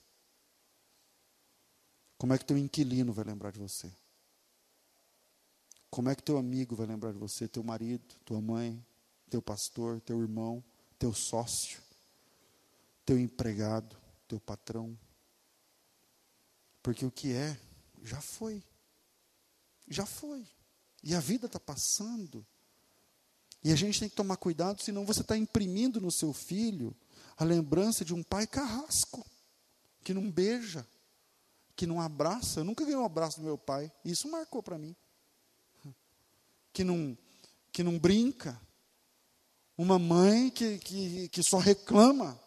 [2.17, 3.93] Como é que teu inquilino vai lembrar de você?
[5.91, 7.47] Como é que teu amigo vai lembrar de você?
[7.47, 8.83] Teu marido, tua mãe,
[9.33, 10.63] teu pastor, teu irmão,
[10.99, 11.81] teu sócio,
[13.03, 13.97] teu empregado,
[14.29, 14.99] teu patrão?
[16.83, 17.59] Porque o que é,
[18.03, 18.63] já foi.
[19.89, 20.47] Já foi.
[21.03, 22.47] E a vida está passando.
[23.65, 26.95] E a gente tem que tomar cuidado, senão você está imprimindo no seu filho
[27.39, 29.25] a lembrança de um pai carrasco,
[30.05, 30.87] que não beija,
[31.75, 32.61] que não abraça.
[32.61, 33.91] Eu nunca ganhei um abraço do meu pai.
[34.05, 34.95] Isso marcou para mim.
[36.71, 37.17] Que não,
[37.73, 38.61] que não brinca.
[39.83, 42.39] Uma mãe que, que, que só reclama.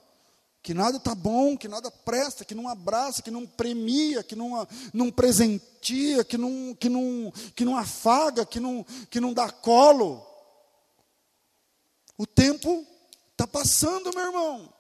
[0.64, 4.66] Que nada está bom, que nada presta, que não abraça, que não premia, que não,
[4.94, 10.26] não presentia, que não, que, não, que não afaga, que não, que não dá colo.
[12.18, 12.88] O tempo
[13.34, 14.74] está passando, meu irmão.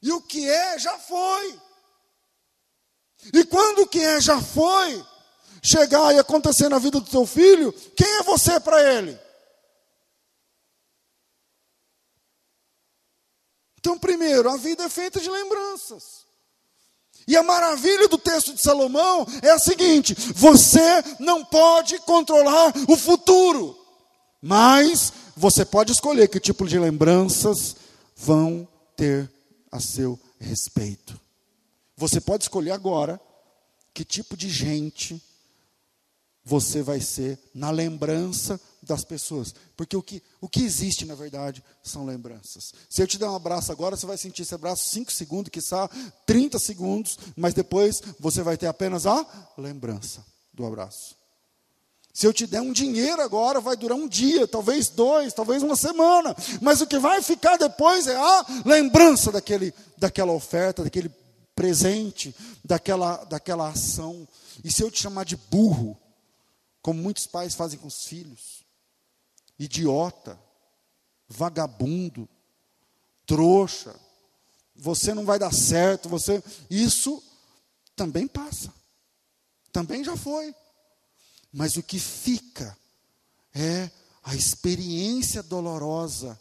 [0.00, 1.60] E o que é, já foi.
[3.34, 5.04] E quando o que é, já foi,
[5.62, 9.20] chegar e acontecer na vida do teu filho, quem é você para ele?
[13.82, 16.24] Então, primeiro, a vida é feita de lembranças.
[17.26, 22.96] E a maravilha do texto de Salomão é a seguinte: você não pode controlar o
[22.96, 23.76] futuro,
[24.40, 27.74] mas você pode escolher que tipo de lembranças
[28.16, 29.28] vão ter
[29.72, 31.20] a seu respeito.
[31.96, 33.20] Você pode escolher agora
[33.92, 35.20] que tipo de gente
[36.44, 39.54] você vai ser na lembrança das pessoas.
[39.76, 42.72] Porque o que, o que existe, na verdade, são lembranças.
[42.88, 45.88] Se eu te der um abraço agora, você vai sentir esse abraço 5 segundos, quiçá
[46.26, 49.24] 30 segundos, mas depois você vai ter apenas a
[49.56, 51.16] lembrança do abraço.
[52.12, 55.76] Se eu te der um dinheiro agora, vai durar um dia, talvez dois, talvez uma
[55.76, 56.36] semana.
[56.60, 61.10] Mas o que vai ficar depois é a lembrança daquele, daquela oferta, daquele
[61.54, 64.28] presente, daquela, daquela ação.
[64.62, 65.98] E se eu te chamar de burro,
[66.82, 68.64] como muitos pais fazem com os filhos,
[69.58, 70.38] idiota,
[71.28, 72.28] vagabundo,
[73.24, 73.98] trouxa,
[74.74, 76.42] você não vai dar certo, você.
[76.68, 77.22] Isso
[77.94, 78.72] também passa.
[79.70, 80.54] Também já foi.
[81.52, 82.76] Mas o que fica
[83.54, 83.90] é
[84.24, 86.38] a experiência dolorosa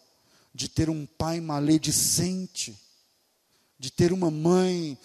[0.53, 2.77] de ter um pai maledicente,
[3.77, 4.97] de ter uma mãe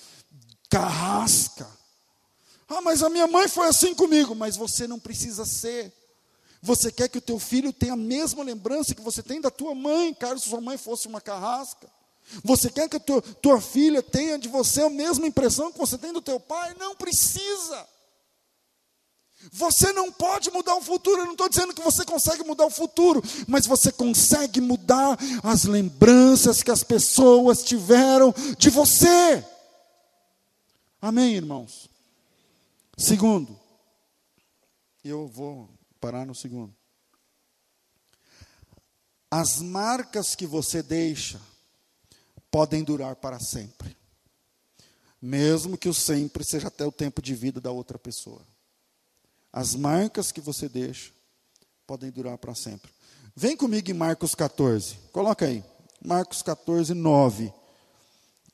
[0.68, 1.68] carrasca.
[2.68, 5.92] Ah, mas a minha mãe foi assim comigo, mas você não precisa ser.
[6.60, 9.74] Você quer que o teu filho tenha a mesma lembrança que você tem da tua
[9.74, 11.88] mãe, caso sua mãe fosse uma carrasca.
[12.42, 15.96] Você quer que a tua, tua filha tenha de você a mesma impressão que você
[15.96, 16.74] tem do teu pai?
[16.78, 17.86] Não precisa.
[19.52, 22.70] Você não pode mudar o futuro, eu não estou dizendo que você consegue mudar o
[22.70, 29.44] futuro, mas você consegue mudar as lembranças que as pessoas tiveram de você.
[31.00, 31.88] Amém, irmãos?
[32.96, 33.58] Segundo,
[35.04, 35.68] eu vou
[36.00, 36.74] parar no segundo.
[39.30, 41.40] As marcas que você deixa
[42.50, 43.96] podem durar para sempre.
[45.20, 48.40] Mesmo que o sempre seja até o tempo de vida da outra pessoa.
[49.52, 51.12] As marcas que você deixa
[51.86, 52.90] podem durar para sempre.
[53.34, 54.96] Vem comigo em Marcos 14.
[55.12, 55.62] Coloca aí.
[56.02, 57.52] Marcos 14, 9.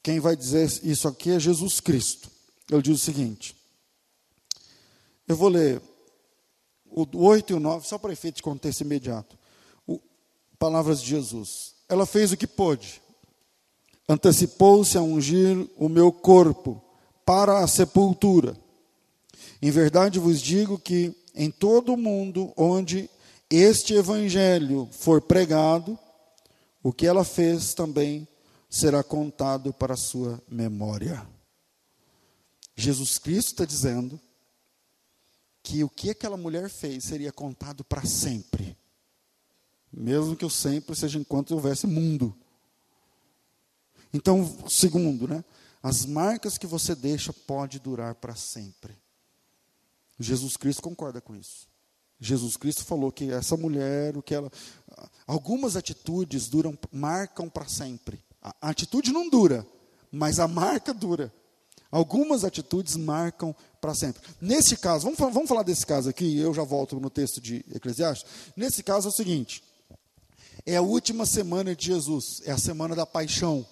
[0.03, 2.31] Quem vai dizer isso aqui é Jesus Cristo.
[2.69, 3.62] Ele diz o seguinte.
[5.27, 5.81] Eu vou ler
[6.87, 9.39] o 8 e o 9, só para efeito de contexto imediato.
[9.87, 10.01] O,
[10.59, 11.75] palavras de Jesus.
[11.89, 13.01] Ela fez o que pôde.
[14.09, 16.83] Antecipou-se a ungir o meu corpo
[17.25, 18.57] para a sepultura
[19.63, 23.09] em verdade vos digo que em todo o mundo onde
[23.49, 25.97] este evangelho for pregado,
[26.83, 28.27] o que ela fez também
[28.69, 31.25] será contado para a sua memória.
[32.75, 34.19] Jesus Cristo está dizendo
[35.63, 38.77] que o que aquela mulher fez seria contado para sempre.
[39.93, 42.35] Mesmo que o sempre seja enquanto houvesse mundo.
[44.13, 45.45] Então, segundo, né?
[45.83, 48.97] As marcas que você deixa pode durar para sempre.
[50.19, 51.69] Jesus Cristo concorda com isso.
[52.21, 54.51] Jesus Cristo falou que essa mulher, o que ela,
[55.27, 58.23] algumas atitudes duram, marcam para sempre.
[58.41, 59.67] A atitude não dura,
[60.11, 61.33] mas a marca dura.
[61.91, 64.23] Algumas atitudes marcam para sempre.
[64.41, 68.31] Nesse caso, vamos, vamos falar desse caso aqui, eu já volto no texto de Eclesiastes.
[68.57, 69.65] Nesse caso é o seguinte:
[70.65, 73.67] é a última semana de Jesus, é a semana da paixão.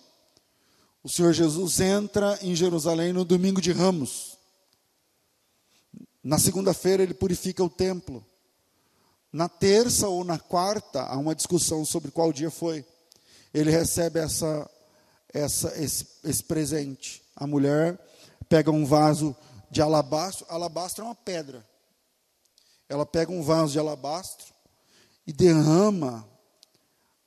[1.05, 4.37] O Senhor Jesus entra em Jerusalém no domingo de Ramos.
[6.23, 8.27] Na segunda-feira ele purifica o templo.
[9.33, 12.85] Na terça ou na quarta há uma discussão sobre qual dia foi.
[13.55, 14.69] Ele recebe essa,
[15.33, 17.23] essa, esse, esse presente.
[17.37, 17.97] A mulher
[18.49, 19.35] pega um vaso
[19.71, 20.47] de alabastro.
[20.49, 21.67] Alabastro é uma pedra.
[22.89, 24.53] Ela pega um vaso de alabastro
[25.27, 26.29] e derrama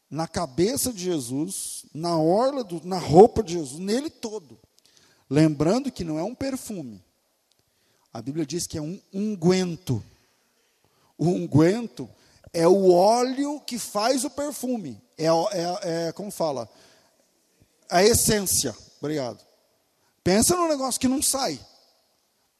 [0.09, 4.59] na cabeça de Jesus, na orla, do, na roupa de Jesus, nele todo.
[5.29, 7.03] Lembrando que não é um perfume,
[8.13, 10.03] a Bíblia diz que é um unguento.
[11.17, 12.07] O unguento
[12.53, 15.01] é o óleo que faz o perfume.
[15.17, 16.69] É, é, é como fala?
[17.89, 18.75] A essência.
[18.99, 19.43] Obrigado.
[20.23, 21.59] Pensa no negócio que não sai.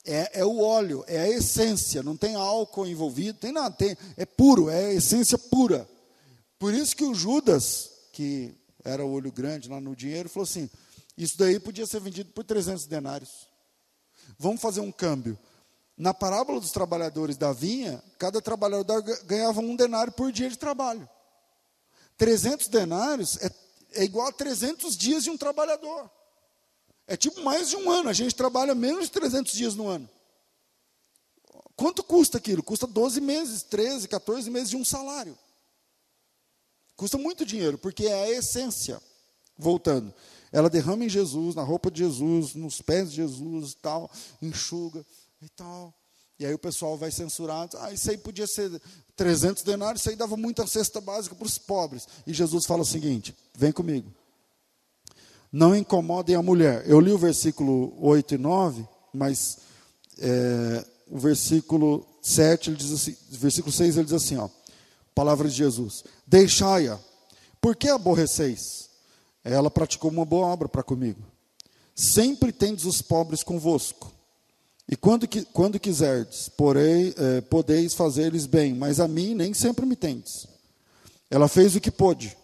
[0.05, 4.25] É, é, o óleo, é a essência, não tem álcool envolvido, tem nada, tem, é
[4.25, 5.87] puro, é a essência pura.
[6.59, 10.69] Por isso que o Judas, que era o olho grande lá no dinheiro, falou assim:
[11.17, 13.47] Isso daí podia ser vendido por 300 denários.
[14.37, 15.37] Vamos fazer um câmbio.
[15.97, 21.07] Na parábola dos trabalhadores da vinha, cada trabalhador ganhava um denário por dia de trabalho.
[22.17, 23.51] 300 denários é,
[23.93, 26.09] é igual a 300 dias de um trabalhador.
[27.07, 28.09] É tipo mais de um ano.
[28.09, 30.09] A gente trabalha menos de 300 dias no ano.
[31.75, 32.63] Quanto custa aquilo?
[32.63, 35.37] Custa 12 meses, 13, 14 meses de um salário.
[36.95, 39.01] Custa muito dinheiro, porque é a essência.
[39.57, 40.13] Voltando.
[40.51, 44.09] Ela derrama em Jesus, na roupa de Jesus, nos pés de Jesus e tal,
[44.41, 45.05] enxuga
[45.41, 45.93] e tal.
[46.39, 48.81] E aí o pessoal vai censurar, ah, isso aí podia ser
[49.15, 52.07] 300 denários, isso aí dava muita cesta básica para os pobres.
[52.25, 54.13] E Jesus fala o seguinte: vem comigo.
[55.53, 56.83] Não incomodem a mulher.
[56.87, 59.59] Eu li o versículo 8 e 9, mas
[60.17, 64.49] é, o versículo 7, ele diz assim, versículo 6, ele diz assim, ó,
[65.13, 66.97] palavra de Jesus: Deixai-a,
[67.61, 68.89] por que aborreceis?
[69.43, 71.21] Ela praticou uma boa obra para comigo.
[71.93, 74.11] Sempre tendes os pobres convosco.
[74.89, 79.95] E quando, quando quiserdes, porém, é, podeis fazer-lhes bem, mas a mim nem sempre me
[79.95, 80.47] tendes.
[81.29, 82.35] Ela fez o que pôde.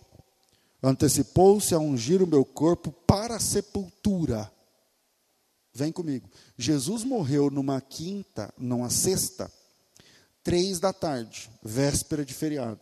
[0.81, 4.51] Antecipou-se a ungir o meu corpo para a sepultura.
[5.73, 6.29] Vem comigo.
[6.57, 9.51] Jesus morreu numa quinta, numa sexta,
[10.43, 12.79] três da tarde, véspera de feriado.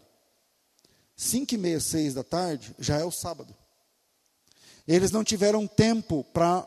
[1.15, 3.53] Cinco e meia, seis da tarde, já é o sábado.
[4.87, 6.65] Eles não tiveram tempo para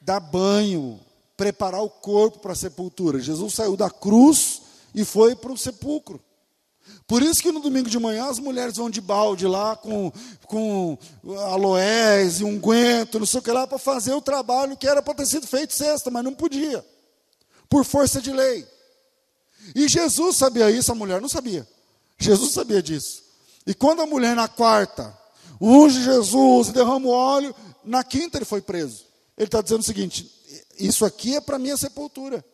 [0.00, 0.98] dar banho,
[1.36, 3.20] preparar o corpo para a sepultura.
[3.20, 4.62] Jesus saiu da cruz
[4.94, 6.20] e foi para o sepulcro.
[7.06, 10.12] Por isso que no domingo de manhã as mulheres vão de balde lá com,
[10.46, 10.98] com
[11.50, 15.14] aloés e unguento, não sei o que lá, para fazer o trabalho que era para
[15.14, 16.84] ter sido feito sexta, mas não podia,
[17.68, 18.66] por força de lei.
[19.74, 21.66] E Jesus sabia isso, a mulher não sabia.
[22.18, 23.22] Jesus sabia disso.
[23.66, 25.16] E quando a mulher na quarta
[25.60, 27.54] unge Jesus, derrama o óleo.
[27.84, 29.06] Na quinta ele foi preso.
[29.36, 30.30] Ele está dizendo o seguinte:
[30.78, 32.44] isso aqui é para minha sepultura,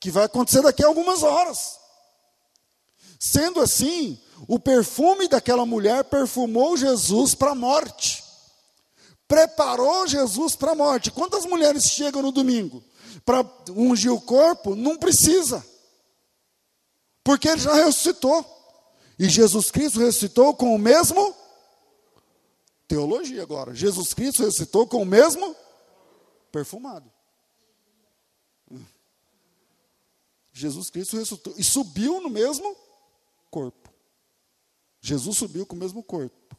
[0.00, 1.81] que vai acontecer daqui a algumas horas.
[3.24, 4.18] Sendo assim,
[4.48, 8.24] o perfume daquela mulher perfumou Jesus para a morte.
[9.28, 11.12] Preparou Jesus para a morte.
[11.12, 12.82] Quantas mulheres chegam no domingo?
[13.24, 15.64] para ungir o corpo, não precisa.
[17.22, 18.44] Porque ele já ressuscitou.
[19.18, 21.34] E Jesus Cristo ressuscitou com o mesmo
[22.88, 23.74] teologia agora.
[23.74, 25.54] Jesus Cristo ressuscitou com o mesmo
[26.50, 27.10] perfumado.
[30.52, 32.76] Jesus Cristo ressuscitou e subiu no mesmo
[33.52, 33.92] corpo.
[34.98, 36.56] Jesus subiu com o mesmo corpo.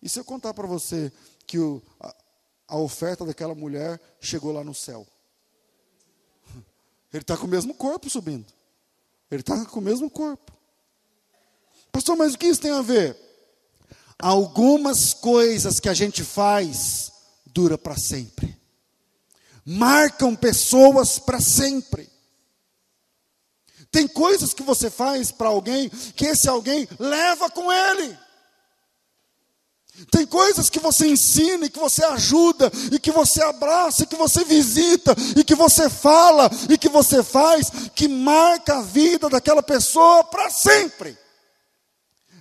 [0.00, 1.12] E se eu contar para você
[1.46, 2.14] que o, a,
[2.68, 5.04] a oferta daquela mulher chegou lá no céu?
[7.12, 8.46] Ele está com o mesmo corpo subindo.
[9.30, 10.52] Ele está com o mesmo corpo.
[11.90, 13.16] Pastor, mas o que isso tem a ver?
[14.18, 17.10] Algumas coisas que a gente faz
[17.46, 18.56] dura para sempre.
[19.64, 22.09] Marcam pessoas para sempre.
[23.90, 28.16] Tem coisas que você faz para alguém que esse alguém leva com ele.
[30.10, 34.16] Tem coisas que você ensina, e que você ajuda, e que você abraça, e que
[34.16, 39.62] você visita, e que você fala, e que você faz, que marca a vida daquela
[39.62, 41.18] pessoa para sempre.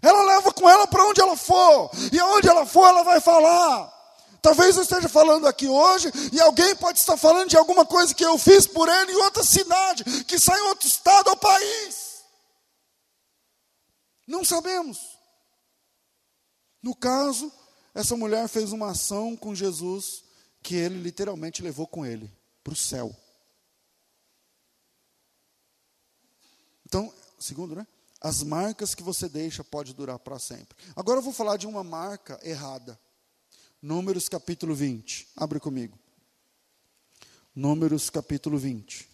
[0.02, 3.99] Ela leva com ela para onde ela for, e aonde ela for, ela vai falar.
[4.42, 8.24] Talvez eu esteja falando aqui hoje, e alguém pode estar falando de alguma coisa que
[8.24, 12.24] eu fiz por ele em outra cidade, que sai em outro estado ou país.
[14.28, 15.18] Não sabemos.
[16.82, 17.52] No caso,
[17.94, 20.24] essa mulher fez uma ação com Jesus
[20.62, 22.32] que ele literalmente levou com ele
[22.64, 23.16] para o céu.
[26.86, 27.86] Então, segundo, né?
[28.22, 30.78] As marcas que você deixa pode durar para sempre.
[30.96, 33.00] Agora eu vou falar de uma marca errada.
[33.82, 35.30] Números capítulo 20.
[35.38, 35.98] Abre comigo.
[37.56, 39.08] Números capítulo 20.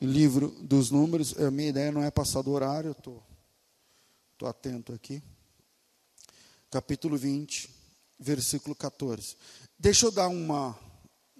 [0.00, 3.22] Livro dos números, a minha ideia não é passar do horário, eu estou
[4.36, 5.22] tô, tô atento aqui.
[6.70, 7.70] Capítulo 20,
[8.18, 9.36] versículo 14.
[9.78, 10.76] Deixa eu dar uma,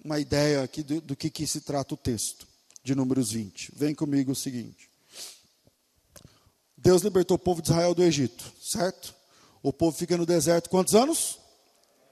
[0.03, 2.47] uma ideia aqui do, do que, que se trata o texto
[2.81, 3.73] de Números 20.
[3.75, 4.89] Vem comigo o seguinte.
[6.77, 9.18] Deus libertou o povo de Israel do Egito, certo?
[9.61, 11.39] O povo fica no deserto quantos anos?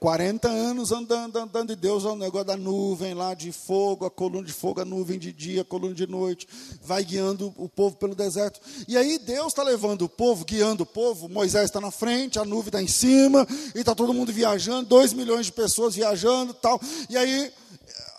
[0.00, 4.10] 40 anos andando, andando, e Deus é o negócio da nuvem lá de fogo, a
[4.10, 6.46] coluna de fogo, a nuvem de dia, a coluna de noite,
[6.80, 8.60] vai guiando o povo pelo deserto.
[8.86, 12.44] E aí Deus está levando o povo, guiando o povo, Moisés está na frente, a
[12.44, 13.44] nuvem está em cima,
[13.74, 16.80] e está todo mundo viajando, 2 milhões de pessoas viajando tal.
[17.10, 17.52] E aí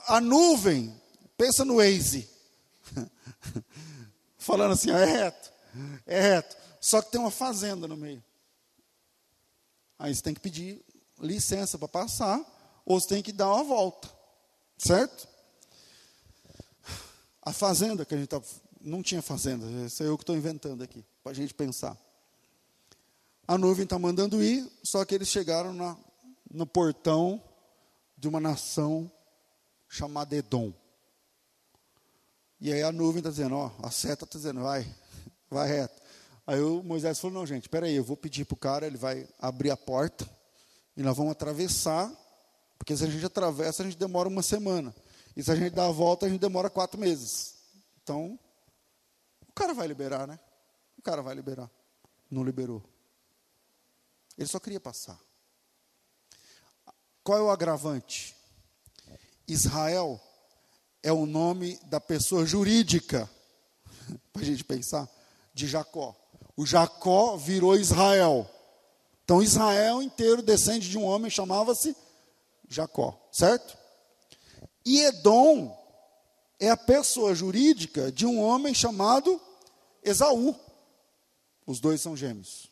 [0.07, 0.93] a nuvem,
[1.37, 2.27] pensa no Waze,
[4.37, 5.49] falando assim, é reto,
[6.05, 6.57] é reto.
[6.81, 8.21] Só que tem uma fazenda no meio.
[9.99, 10.81] Aí você tem que pedir
[11.19, 12.39] licença para passar,
[12.85, 14.09] ou você tem que dar uma volta.
[14.77, 15.27] Certo?
[17.41, 18.41] A fazenda que a gente tá,
[18.79, 21.97] não tinha fazenda, isso é eu que estou inventando aqui, para a gente pensar.
[23.45, 25.97] A nuvem está mandando ir, só que eles chegaram na,
[26.49, 27.43] no portão
[28.17, 29.11] de uma nação
[29.87, 30.71] chamada Edom.
[32.61, 34.87] E aí a nuvem está dizendo, ó, a seta está dizendo, vai,
[35.49, 35.98] vai reto.
[36.49, 38.97] Aí o Moisés falou, não, gente, espera aí, eu vou pedir para o cara, ele
[38.97, 40.27] vai abrir a porta,
[40.97, 42.11] e nós vamos atravessar,
[42.75, 44.95] porque se a gente atravessa, a gente demora uma semana.
[45.37, 47.53] E se a gente dá a volta, a gente demora quatro meses.
[48.01, 48.39] Então,
[49.47, 50.39] o cara vai liberar, né?
[50.97, 51.69] O cara vai liberar.
[52.31, 52.83] Não liberou.
[54.35, 55.19] Ele só queria passar.
[57.23, 58.35] Qual é o agravante?
[59.47, 60.19] Israel
[61.03, 63.29] é o nome da pessoa jurídica,
[64.33, 65.07] para a gente pensar,
[65.53, 66.15] de Jacó.
[66.59, 68.45] O Jacó virou Israel.
[69.23, 71.95] Então Israel inteiro descende de um homem chamava-se
[72.67, 73.77] Jacó, certo?
[74.83, 75.73] E Edom
[76.59, 79.39] é a pessoa jurídica de um homem chamado
[80.03, 80.53] Esaú.
[81.65, 82.69] Os dois são gêmeos.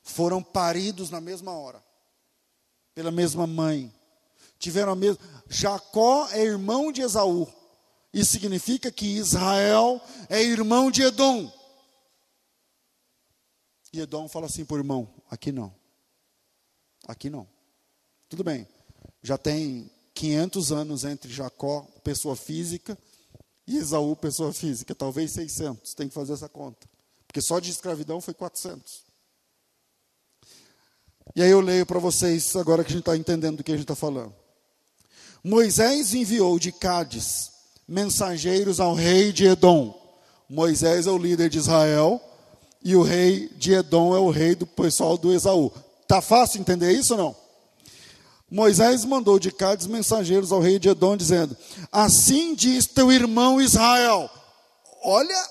[0.00, 1.82] Foram paridos na mesma hora,
[2.94, 3.92] pela mesma mãe.
[4.60, 5.18] Tiveram a mesma.
[5.48, 7.48] Jacó é irmão de Esaú.
[8.12, 11.57] Isso significa que Israel é irmão de Edom.
[13.92, 15.72] E Edom fala assim por irmão: aqui não.
[17.06, 17.46] Aqui não.
[18.28, 18.66] Tudo bem.
[19.22, 22.98] Já tem 500 anos entre Jacó, pessoa física,
[23.66, 24.94] e Esaú, pessoa física.
[24.94, 25.94] Talvez 600.
[25.94, 26.88] Tem que fazer essa conta.
[27.26, 29.02] Porque só de escravidão foi 400.
[31.36, 33.74] E aí eu leio para vocês, agora que a gente está entendendo do que a
[33.74, 34.34] gente está falando.
[35.44, 37.52] Moisés enviou de Cádiz
[37.86, 39.94] mensageiros ao rei de Edom.
[40.48, 42.20] Moisés é o líder de Israel
[42.82, 45.72] e o rei de Edom é o rei do pessoal do Esaú.
[46.06, 47.36] Tá fácil entender isso ou não?
[48.50, 51.56] Moisés mandou de Cádiz mensageiros ao rei de Edom, dizendo:
[51.92, 54.30] Assim diz teu irmão Israel.
[55.02, 55.48] Olha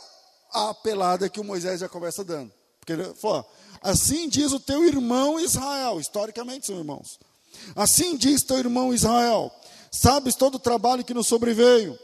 [0.52, 2.52] a pelada que o Moisés já começa dando.
[2.80, 3.46] Porque ele falou:
[3.82, 6.00] Assim diz o teu irmão Israel.
[6.00, 7.20] Historicamente são irmãos.
[7.76, 9.52] Assim diz teu irmão Israel:
[9.92, 11.98] Sabes todo o trabalho que nos sobreveio,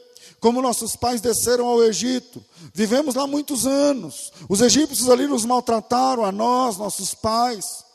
[0.44, 2.44] como nossos pais desceram ao Egito.
[2.74, 4.30] Vivemos lá muitos anos.
[4.50, 7.86] Os egípcios ali nos maltrataram, a nós, nossos pais.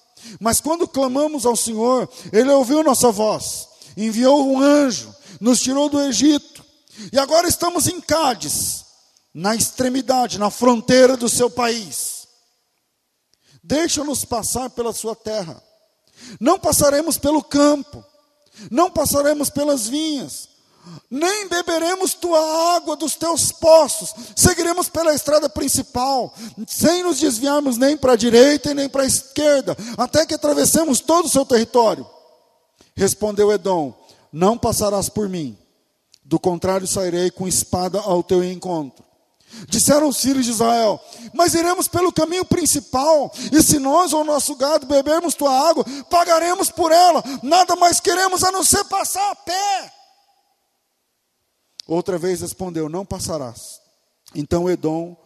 [0.41, 6.01] Mas quando clamamos ao Senhor, Ele ouviu nossa voz, enviou um anjo, nos tirou do
[6.01, 6.65] Egito.
[7.13, 8.83] E agora estamos em Cádiz,
[9.35, 12.27] na extremidade, na fronteira do seu país.
[13.63, 15.63] Deixa-nos passar pela sua terra.
[16.41, 18.03] Não passaremos pelo campo,
[18.71, 20.49] não passaremos pelas vinhas,
[21.11, 26.35] nem beberemos tua água dos teus poços, seguiremos pela estrada principal,
[26.67, 31.01] sem nos desviarmos nem para a direita e nem para a esquerda, até que atravessemos
[31.01, 32.07] todo o seu território.
[32.95, 33.95] Respondeu Edom:
[34.33, 35.57] Não passarás por mim,
[36.25, 39.09] do contrário sairei com espada ao teu encontro.
[39.67, 41.01] Disseram os filhos de Israel:
[41.33, 46.71] Mas iremos pelo caminho principal, e se nós ou nosso gado bebermos tua água, pagaremos
[46.71, 49.98] por ela, nada mais queremos a não ser passar a pé.
[51.89, 53.81] Outra vez respondeu: Não passarás.
[54.35, 55.17] Então Edom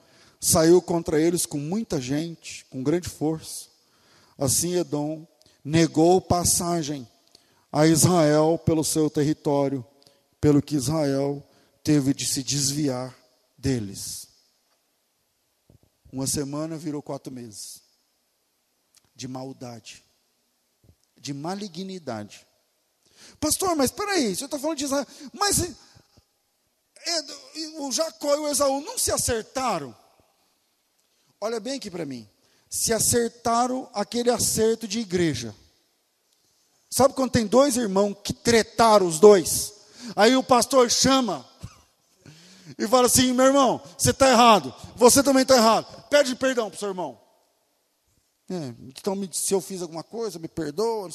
[0.41, 3.67] saiu contra eles com muita gente, com grande força.
[4.39, 5.27] Assim Edom
[5.65, 7.07] negou passagem
[7.73, 9.85] a Israel pelo seu território,
[10.41, 11.43] pelo que Israel
[11.83, 13.13] teve de se desviar
[13.59, 14.29] deles.
[16.13, 17.83] Uma semana virou quatro meses
[19.17, 20.05] de maldade,
[21.19, 22.47] de malignidade.
[23.41, 25.75] Pastor, mas espera aí, você está falando de Israel, mas
[27.79, 29.95] o Jacó e o Esaú não se acertaram?
[31.41, 32.29] Olha bem aqui para mim.
[32.71, 35.55] Se acertaram aquele acerto de igreja.
[36.89, 39.73] Sabe quando tem dois irmãos que tretaram os dois?
[40.15, 41.47] Aí o pastor chama
[42.79, 45.87] e fala assim: meu irmão, você está errado, você também está errado.
[46.09, 47.19] Pede perdão para o seu irmão.
[48.51, 51.09] É, então, se eu fiz alguma coisa, me perdoa.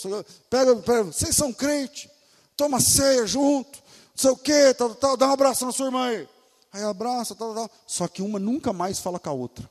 [0.50, 2.10] Pega, pega, vocês são crente,
[2.56, 3.82] toma ceia junto,
[4.18, 6.28] não sei o quê, tal, tal, dá um abraço na sua irmã aí.
[6.72, 7.70] Aí abraça, tal, tal.
[7.86, 9.70] Só que uma nunca mais fala com a outra.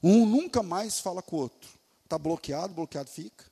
[0.00, 1.68] Um nunca mais fala com o outro.
[2.04, 3.50] Está bloqueado, bloqueado fica.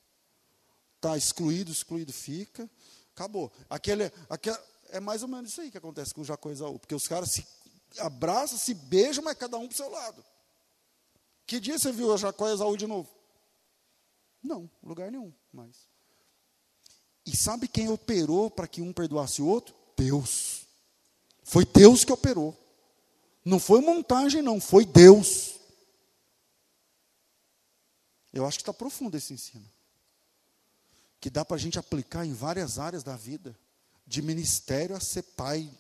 [0.95, 2.71] Está excluído, excluído fica.
[3.17, 3.51] Acabou.
[3.69, 4.57] Aquele, aquele,
[4.91, 6.79] é mais ou menos isso aí que acontece com o Jacó e Isaú.
[6.79, 7.45] Porque os caras se
[7.99, 10.25] abraçam, se beijam, mas cada um para o seu lado.
[11.45, 13.09] Que dia você viu a Jacó e Isaú de novo?
[14.41, 15.89] Não, lugar nenhum mais.
[17.29, 19.75] E sabe quem operou para que um perdoasse o outro?
[19.95, 20.63] Deus.
[21.45, 22.57] Foi Deus que operou.
[23.45, 25.57] Não foi montagem, não, foi Deus.
[28.33, 29.71] Eu acho que está profundo esse ensino.
[31.21, 33.55] Que dá para a gente aplicar em várias áreas da vida.
[34.07, 35.71] De ministério a ser pai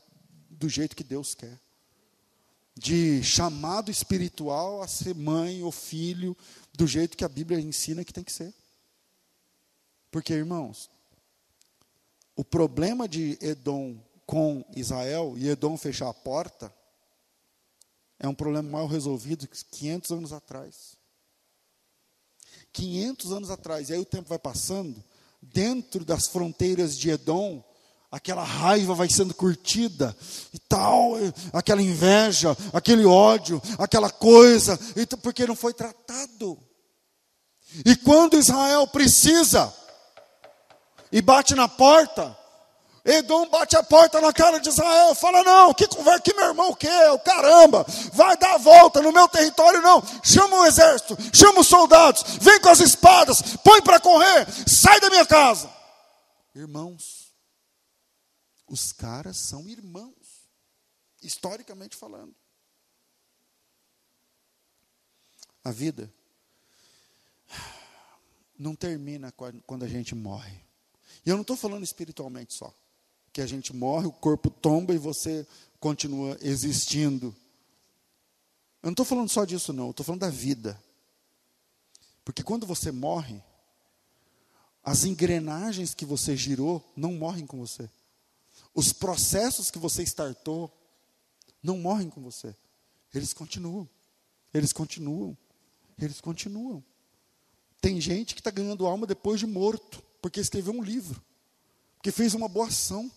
[0.50, 1.58] do jeito que Deus quer.
[2.76, 6.36] De chamado espiritual a ser mãe ou filho
[6.74, 8.52] do jeito que a Bíblia ensina que tem que ser.
[10.10, 10.90] Porque, irmãos,
[12.38, 16.72] o problema de Edom com Israel e Edom fechar a porta
[18.16, 20.96] é um problema mal resolvido 500 anos atrás.
[22.72, 25.02] 500 anos atrás, e aí o tempo vai passando,
[25.42, 27.60] dentro das fronteiras de Edom,
[28.08, 30.16] aquela raiva vai sendo curtida
[30.54, 31.14] e tal,
[31.52, 34.78] aquela inveja, aquele ódio, aquela coisa,
[35.20, 36.56] porque não foi tratado.
[37.84, 39.74] E quando Israel precisa
[41.10, 42.36] e bate na porta.
[43.04, 46.74] Edom bate a porta na cara de Israel, fala: Não, que conversa, que meu irmão
[46.74, 50.02] quer, o caramba, vai dar a volta no meu território, não.
[50.22, 55.08] Chama o exército, chama os soldados, vem com as espadas, põe para correr, sai da
[55.08, 55.72] minha casa.
[56.54, 57.32] Irmãos,
[58.68, 60.46] os caras são irmãos,
[61.22, 62.34] historicamente falando.
[65.64, 66.12] A vida
[68.58, 70.67] não termina quando a gente morre.
[71.28, 72.72] E eu não estou falando espiritualmente só.
[73.34, 75.46] Que a gente morre, o corpo tomba e você
[75.78, 77.36] continua existindo.
[78.82, 79.84] Eu não estou falando só disso, não.
[79.84, 80.82] Eu estou falando da vida.
[82.24, 83.42] Porque quando você morre,
[84.82, 87.90] as engrenagens que você girou não morrem com você.
[88.74, 90.72] Os processos que você startou
[91.62, 92.56] não morrem com você.
[93.12, 93.86] Eles continuam.
[94.54, 95.36] Eles continuam.
[96.00, 96.82] Eles continuam.
[97.82, 101.22] Tem gente que está ganhando alma depois de morto porque escreveu um livro,
[101.96, 103.10] porque fez uma boa ação,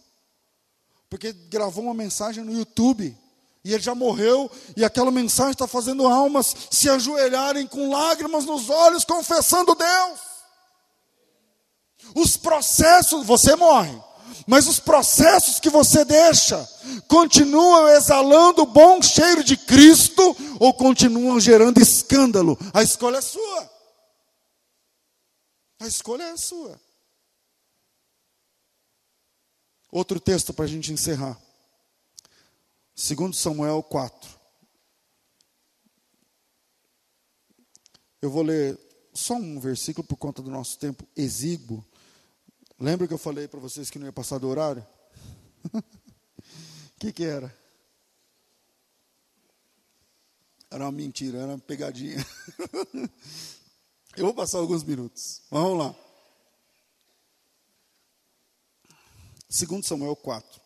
[1.09, 3.17] porque gravou uma mensagem no YouTube,
[3.63, 8.69] e ele já morreu, e aquela mensagem está fazendo almas se ajoelharem com lágrimas nos
[8.69, 10.19] olhos, confessando Deus.
[12.15, 13.95] Os processos, você morre,
[14.47, 16.67] mas os processos que você deixa
[17.07, 22.57] continuam exalando o bom cheiro de Cristo ou continuam gerando escândalo?
[22.73, 23.71] A escolha é sua.
[25.79, 26.79] A escolha é sua.
[29.91, 31.37] Outro texto para a gente encerrar.
[32.95, 34.39] Segundo Samuel 4.
[38.21, 38.79] Eu vou ler
[39.13, 41.85] só um versículo por conta do nosso tempo exíguo.
[42.79, 44.85] Lembra que eu falei para vocês que não ia passar do horário?
[45.73, 45.83] O
[46.97, 47.53] que, que era?
[50.69, 52.25] Era uma mentira, era uma pegadinha.
[54.15, 55.41] eu vou passar alguns minutos.
[55.51, 56.10] Vamos lá.
[59.51, 60.61] Segundo Samuel 4.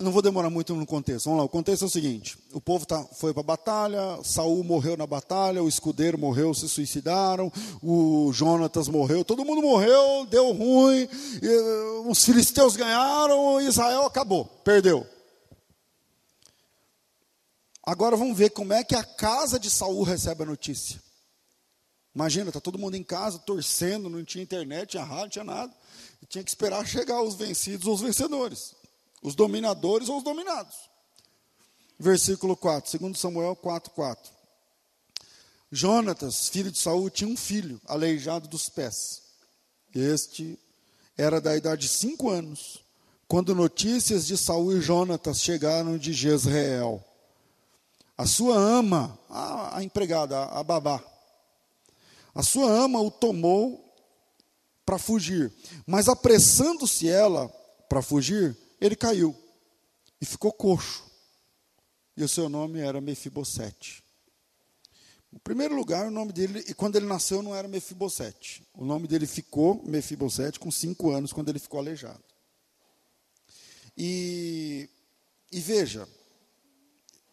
[0.00, 1.26] Não vou demorar muito no contexto.
[1.26, 4.64] Vamos lá, o contexto é o seguinte: o povo tá, foi para a batalha, Saul
[4.64, 10.50] morreu na batalha, o escudeiro morreu, se suicidaram, o Jonatas morreu, todo mundo morreu, deu
[10.50, 11.08] ruim,
[11.40, 15.06] e, uh, os filisteus ganharam, Israel acabou, perdeu.
[17.84, 21.00] Agora vamos ver como é que a casa de Saul recebe a notícia.
[22.12, 25.72] Imagina, está todo mundo em casa, torcendo, não tinha internet, tinha rádio, não tinha nada.
[26.28, 28.74] Tinha que esperar chegar os vencidos ou os vencedores
[29.26, 30.76] os dominadores ou os dominados.
[31.98, 34.32] Versículo 4, 2 Samuel 4, 4.
[35.72, 39.22] Jonatas, filho de Saul, tinha um filho aleijado dos pés.
[39.92, 40.56] Este
[41.18, 42.84] era da idade de cinco anos,
[43.26, 47.02] quando notícias de Saul e Jonatas chegaram de Jezreel.
[48.16, 51.02] A sua ama, a, a empregada, a babá,
[52.32, 53.85] a sua ama o tomou
[54.86, 55.52] para fugir,
[55.84, 57.48] mas apressando-se ela
[57.88, 59.36] para fugir, ele caiu
[60.20, 61.04] e ficou coxo.
[62.16, 64.02] E o seu nome era Mefibosete.
[65.30, 68.66] No primeiro lugar, o nome dele, e quando ele nasceu não era Mefibosete.
[68.72, 72.22] O nome dele ficou Mefibosete com cinco anos, quando ele ficou aleijado.
[73.98, 74.88] E,
[75.50, 76.08] e veja,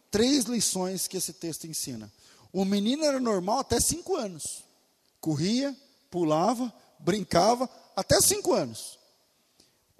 [0.09, 2.11] três lições que esse texto ensina.
[2.51, 4.63] O menino era normal até cinco anos.
[5.21, 5.75] Corria,
[6.09, 6.73] pulava,
[7.03, 8.97] brincava, até cinco anos.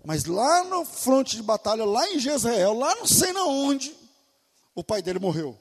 [0.03, 3.95] Mas lá no fronte de batalha, lá em Jezreel, lá não sei na onde,
[4.75, 5.57] o pai dele morreu.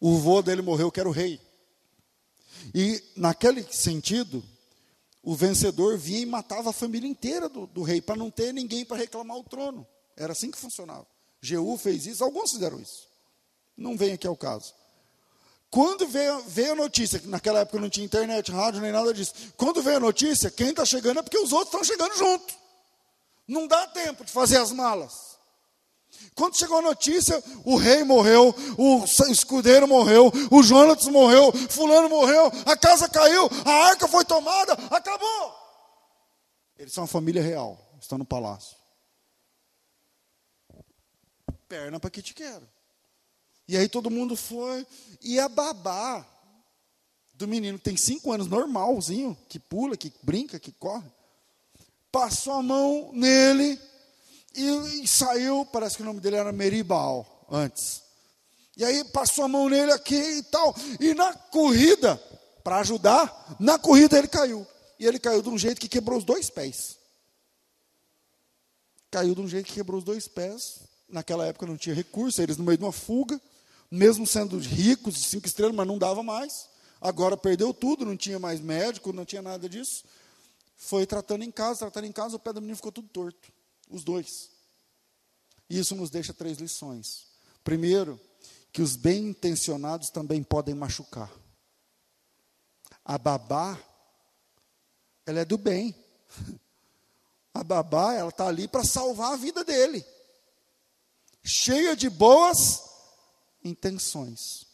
[0.00, 1.40] O vô dele morreu, que era o rei.
[2.74, 4.42] E naquele sentido,
[5.22, 8.84] o vencedor vinha e matava a família inteira do, do rei, para não ter ninguém
[8.84, 9.86] para reclamar o trono.
[10.16, 11.06] Era assim que funcionava.
[11.40, 13.08] Jeú fez isso, alguns fizeram isso.
[13.76, 14.74] Não vem aqui ao caso.
[15.70, 19.32] Quando veio, veio a notícia, que naquela época não tinha internet, rádio, nem nada disso.
[19.56, 22.54] Quando veio a notícia, quem está chegando é porque os outros estão chegando junto.
[23.46, 25.30] Não dá tempo de fazer as malas.
[26.34, 32.50] Quando chegou a notícia, o rei morreu, o escudeiro morreu, o Jonatas morreu, fulano morreu,
[32.66, 35.54] a casa caiu, a arca foi tomada, acabou.
[36.76, 38.76] Eles são uma família real, estão no palácio.
[41.68, 42.66] Perna para que te quero.
[43.70, 44.84] E aí todo mundo foi,
[45.22, 46.26] e a babá
[47.34, 51.08] do menino tem cinco anos, normalzinho, que pula, que brinca, que corre,
[52.10, 53.80] passou a mão nele
[54.56, 58.02] e, e, saiu, parece que o nome dele era Meribal antes.
[58.76, 60.74] E aí passou a mão nele aqui e tal.
[60.98, 62.16] E na corrida,
[62.64, 64.66] para ajudar, na corrida ele caiu.
[64.98, 66.96] E ele caiu de um jeito que quebrou os dois pés.
[69.12, 70.80] Caiu de um jeito que quebrou os dois pés.
[71.08, 73.40] Naquela época não tinha recurso, eles no meio de uma fuga,
[73.90, 76.68] mesmo sendo ricos de cinco estrelas, mas não dava mais.
[77.00, 80.04] Agora perdeu tudo, não tinha mais médico, não tinha nada disso
[80.82, 83.52] foi tratando em casa, tratando em casa, o pé do menino ficou tudo torto.
[83.90, 84.50] Os dois.
[85.68, 87.26] E isso nos deixa três lições.
[87.62, 88.18] Primeiro,
[88.72, 91.30] que os bem intencionados também podem machucar.
[93.04, 93.78] A babá,
[95.26, 95.94] ela é do bem.
[97.52, 100.06] A babá, ela está ali para salvar a vida dele.
[101.42, 102.84] Cheia de boas
[103.64, 104.66] intenções.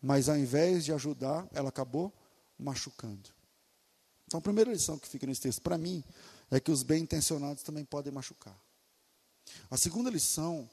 [0.00, 2.12] Mas ao invés de ajudar, ela acabou
[2.58, 3.30] machucando.
[4.26, 6.02] Então, a primeira lição que fica nesse texto, para mim,
[6.50, 8.58] é que os bem intencionados também podem machucar.
[9.70, 10.68] A segunda lição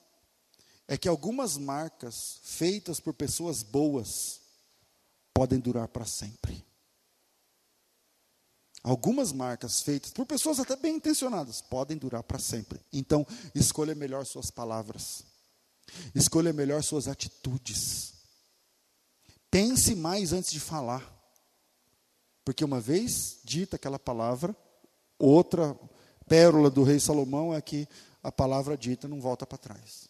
[0.88, 4.42] é que algumas marcas feitas por pessoas boas
[5.34, 6.66] podem durar para sempre.
[8.84, 12.82] Algumas marcas feitas por pessoas até bem intencionadas podem durar para sempre.
[12.92, 15.24] Então, escolha melhor suas palavras.
[16.14, 18.14] Escolha melhor suas atitudes.
[19.50, 21.12] Pense mais antes de falar.
[22.44, 24.56] Porque uma vez dita aquela palavra,
[25.18, 25.78] outra
[26.28, 27.88] pérola do rei Salomão é que
[28.22, 30.10] a palavra dita não volta para trás.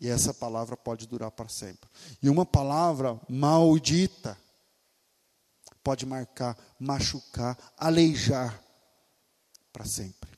[0.00, 1.88] E essa palavra pode durar para sempre.
[2.22, 4.38] E uma palavra maldita
[5.82, 8.62] pode marcar, machucar, aleijar
[9.72, 10.30] para sempre.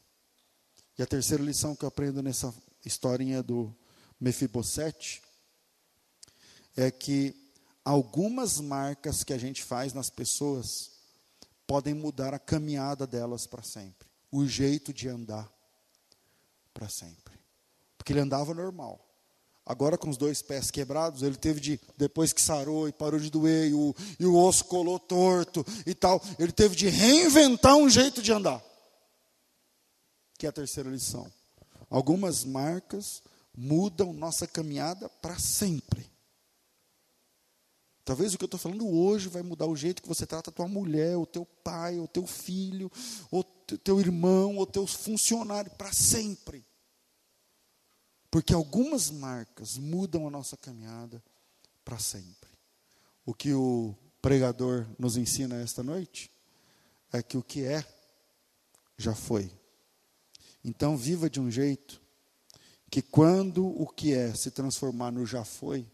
[0.99, 2.55] E a terceira lição que eu aprendo nessa
[2.85, 3.75] historinha do
[4.21, 5.23] Mefibosete
[6.77, 7.35] é que
[7.85, 10.91] algumas marcas que a gente faz nas pessoas
[11.67, 15.51] podem mudar a caminhada delas para sempre, o jeito de andar,
[16.75, 17.39] para sempre.
[17.97, 19.07] Porque ele andava normal.
[19.65, 23.31] Agora, com os dois pés quebrados, ele teve de, depois que sarou e parou de
[23.31, 27.89] doer, e o, e o osso colou torto e tal, ele teve de reinventar um
[27.89, 28.61] jeito de andar.
[30.37, 31.31] Que é a terceira lição.
[31.89, 33.23] Algumas marcas
[33.57, 36.11] mudam nossa caminhada para sempre.
[38.05, 40.53] Talvez o que eu estou falando hoje vai mudar o jeito que você trata a
[40.53, 42.91] tua mulher, o teu pai, o teu filho,
[43.31, 46.65] o teu irmão, o teu funcionário, para sempre.
[48.31, 51.23] Porque algumas marcas mudam a nossa caminhada
[51.85, 52.51] para sempre.
[53.25, 56.31] O que o pregador nos ensina esta noite
[57.13, 57.85] é que o que é,
[58.97, 59.51] já foi.
[60.65, 62.01] Então, viva de um jeito
[62.91, 65.87] que, quando o que é se transformar no já foi,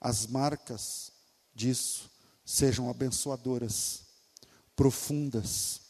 [0.00, 1.12] as marcas
[1.54, 2.10] disso
[2.44, 4.02] sejam abençoadoras,
[4.74, 5.80] profundas,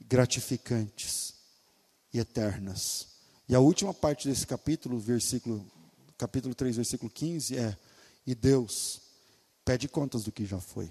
[0.00, 1.34] gratificantes
[2.12, 3.08] e eternas.
[3.48, 5.66] E a última parte desse capítulo, versículo,
[6.16, 7.76] capítulo 3, versículo 15, é:
[8.26, 9.00] E Deus
[9.64, 10.90] pede contas do que já foi.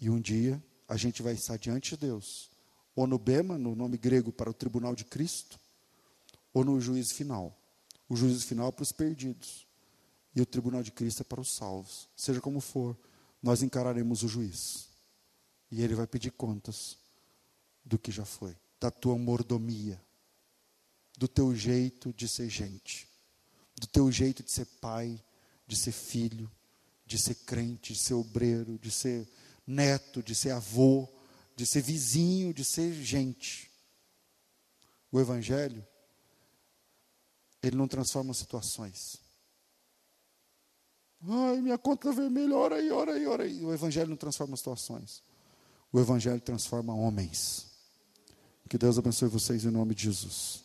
[0.00, 2.50] E um dia a gente vai estar diante de Deus,
[2.94, 5.58] ou no Bema, no nome grego para o tribunal de Cristo,
[6.52, 7.56] ou no juízo final.
[8.12, 9.66] O juízo final é para os perdidos,
[10.36, 12.10] e o tribunal de Cristo é para os salvos.
[12.14, 12.94] Seja como for,
[13.42, 14.90] nós encararemos o juiz,
[15.70, 16.98] e ele vai pedir contas
[17.82, 19.98] do que já foi, da tua mordomia
[21.16, 23.08] do teu jeito de ser gente,
[23.80, 25.18] do teu jeito de ser pai,
[25.66, 26.50] de ser filho,
[27.06, 29.26] de ser crente, de ser obreiro, de ser
[29.66, 31.08] neto, de ser avô,
[31.56, 33.70] de ser vizinho, de ser gente.
[35.10, 35.82] O Evangelho,
[37.62, 39.20] ele não transforma situações.
[41.28, 43.64] Ai, minha conta vermelha, ora aí, ora aí, ora aí.
[43.64, 45.22] O Evangelho não transforma situações.
[45.92, 47.70] O Evangelho transforma homens.
[48.68, 50.61] Que Deus abençoe vocês em nome de Jesus.